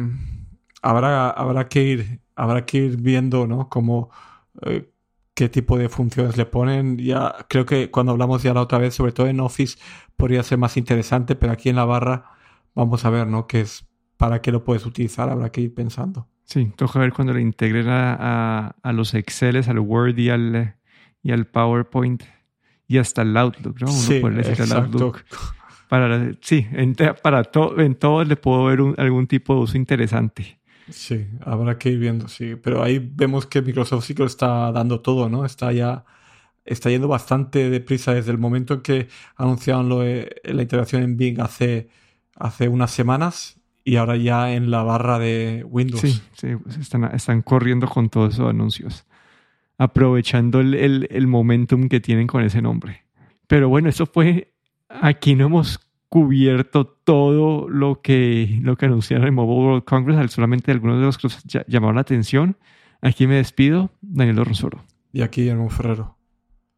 habrá, 0.83 1.31
habrá, 1.31 1.68
que 1.68 1.83
ir, 1.83 2.20
habrá 2.35 2.64
que 2.66 2.79
ir 2.79 2.96
viendo, 2.96 3.46
¿no? 3.46 3.68
Cómo, 3.68 4.11
eh, 4.62 4.90
qué 5.35 5.48
tipo 5.48 5.79
de 5.79 5.88
funciones 5.88 6.37
le 6.37 6.46
ponen. 6.46 6.98
Ya 6.98 7.46
creo 7.48 7.66
que 7.66 7.90
cuando 7.90 8.12
hablamos 8.12 8.42
ya 8.42 8.55
la 8.55 8.62
otra 8.62 8.79
vez, 8.79 8.94
sobre 8.94 9.12
todo 9.12 9.26
en 9.26 9.40
Office, 9.40 9.79
podría 10.16 10.42
ser 10.42 10.59
más 10.59 10.76
interesante, 10.76 11.37
pero 11.37 11.53
aquí 11.53 11.68
en 11.68 11.76
la 11.76 11.85
barra 11.85 12.33
vamos 12.74 13.05
a 13.05 13.11
ver, 13.11 13.26
¿no? 13.26 13.46
Qué 13.46 13.61
es, 13.62 13.87
para 14.16 14.40
qué 14.42 14.53
lo 14.53 14.64
puedes 14.64 14.87
utilizar, 14.87 15.29
habrá 15.31 15.50
que 15.50 15.62
ir 15.62 15.74
pensando. 15.74 16.29
Sí, 16.50 16.72
toca 16.76 16.98
ver 16.98 17.12
cuando 17.12 17.32
le 17.32 17.40
integren 17.40 17.88
a, 17.88 18.74
a, 18.82 18.92
los 18.92 19.14
Exceles, 19.14 19.68
al 19.68 19.78
Word 19.78 20.18
y 20.18 20.30
al, 20.30 20.74
y 21.22 21.30
al 21.30 21.46
PowerPoint 21.46 22.24
y 22.88 22.98
hasta 22.98 23.22
el 23.22 23.36
Outlook, 23.36 23.80
¿no? 23.80 23.86
Uno 23.86 23.96
sí, 23.96 24.18
puede 24.18 24.38
decir 24.38 24.60
el 24.60 24.72
Outlook. 24.72 25.20
Para, 25.88 26.32
sí, 26.40 26.66
en, 26.72 26.96
para 27.22 27.44
todo, 27.44 27.78
en 27.78 27.94
todo 27.94 28.24
le 28.24 28.34
puedo 28.34 28.64
ver 28.64 28.80
algún 28.98 29.28
tipo 29.28 29.54
de 29.54 29.60
uso 29.60 29.76
interesante. 29.76 30.58
Sí, 30.88 31.24
habrá 31.44 31.78
que 31.78 31.90
ir 31.90 32.00
viendo, 32.00 32.26
sí. 32.26 32.56
Pero 32.56 32.82
ahí 32.82 32.98
vemos 32.98 33.46
que 33.46 33.62
Microsoft 33.62 34.04
sí 34.06 34.14
que 34.14 34.22
lo 34.22 34.26
está 34.26 34.72
dando 34.72 35.00
todo, 35.00 35.28
¿no? 35.28 35.44
Está 35.44 35.72
ya 35.72 36.04
está 36.64 36.90
yendo 36.90 37.06
bastante 37.06 37.70
deprisa 37.70 38.12
desde 38.12 38.32
el 38.32 38.38
momento 38.38 38.74
en 38.74 38.80
que 38.80 39.08
anunciaron 39.36 39.88
lo 39.88 40.02
la 40.02 40.62
integración 40.62 41.04
en 41.04 41.16
Bing 41.16 41.40
hace, 41.40 41.88
hace 42.34 42.68
unas 42.68 42.90
semanas 42.90 43.60
y 43.90 43.96
ahora 43.96 44.16
ya 44.16 44.55
en 44.55 44.70
la 44.70 44.85
barra 44.85 45.18
de 45.18 45.66
Windows. 45.68 46.00
Sí, 46.00 46.22
sí, 46.35 46.55
pues 46.62 46.76
están, 46.76 47.12
están 47.12 47.42
corriendo 47.42 47.88
con 47.88 48.09
todos 48.09 48.35
esos 48.35 48.48
anuncios, 48.48 49.05
aprovechando 49.79 50.61
el, 50.61 50.74
el, 50.74 51.09
el, 51.11 51.26
momentum 51.26 51.88
que 51.88 51.98
tienen 51.98 52.29
con 52.29 52.44
ese 52.44 52.62
nombre. 52.62 53.03
Pero 53.48 53.68
bueno, 53.68 53.88
eso 53.88 54.07
fue, 54.07 54.53
aquí 54.88 55.35
no 55.35 55.46
hemos 55.46 55.81
cubierto 56.09 56.87
todo 56.87 57.68
lo 57.68 58.00
que, 58.00 58.61
lo 58.62 58.76
que 58.76 58.87
anunciaron 58.87 59.26
en 59.26 59.35
Mobile 59.35 59.61
World 59.61 59.85
Congress, 59.85 60.31
solamente 60.31 60.70
algunos 60.70 61.00
de 61.00 61.07
los 61.07 61.18
que 61.18 61.26
llamaron 61.66 61.96
la 61.96 62.03
atención. 62.03 62.59
Aquí 63.03 63.26
me 63.26 63.35
despido, 63.35 63.90
Daniel 64.03 64.44
Rosoro. 64.44 64.85
Y 65.12 65.22
aquí, 65.22 65.40
Guillermo 65.40 65.68
Ferrero. 65.68 66.16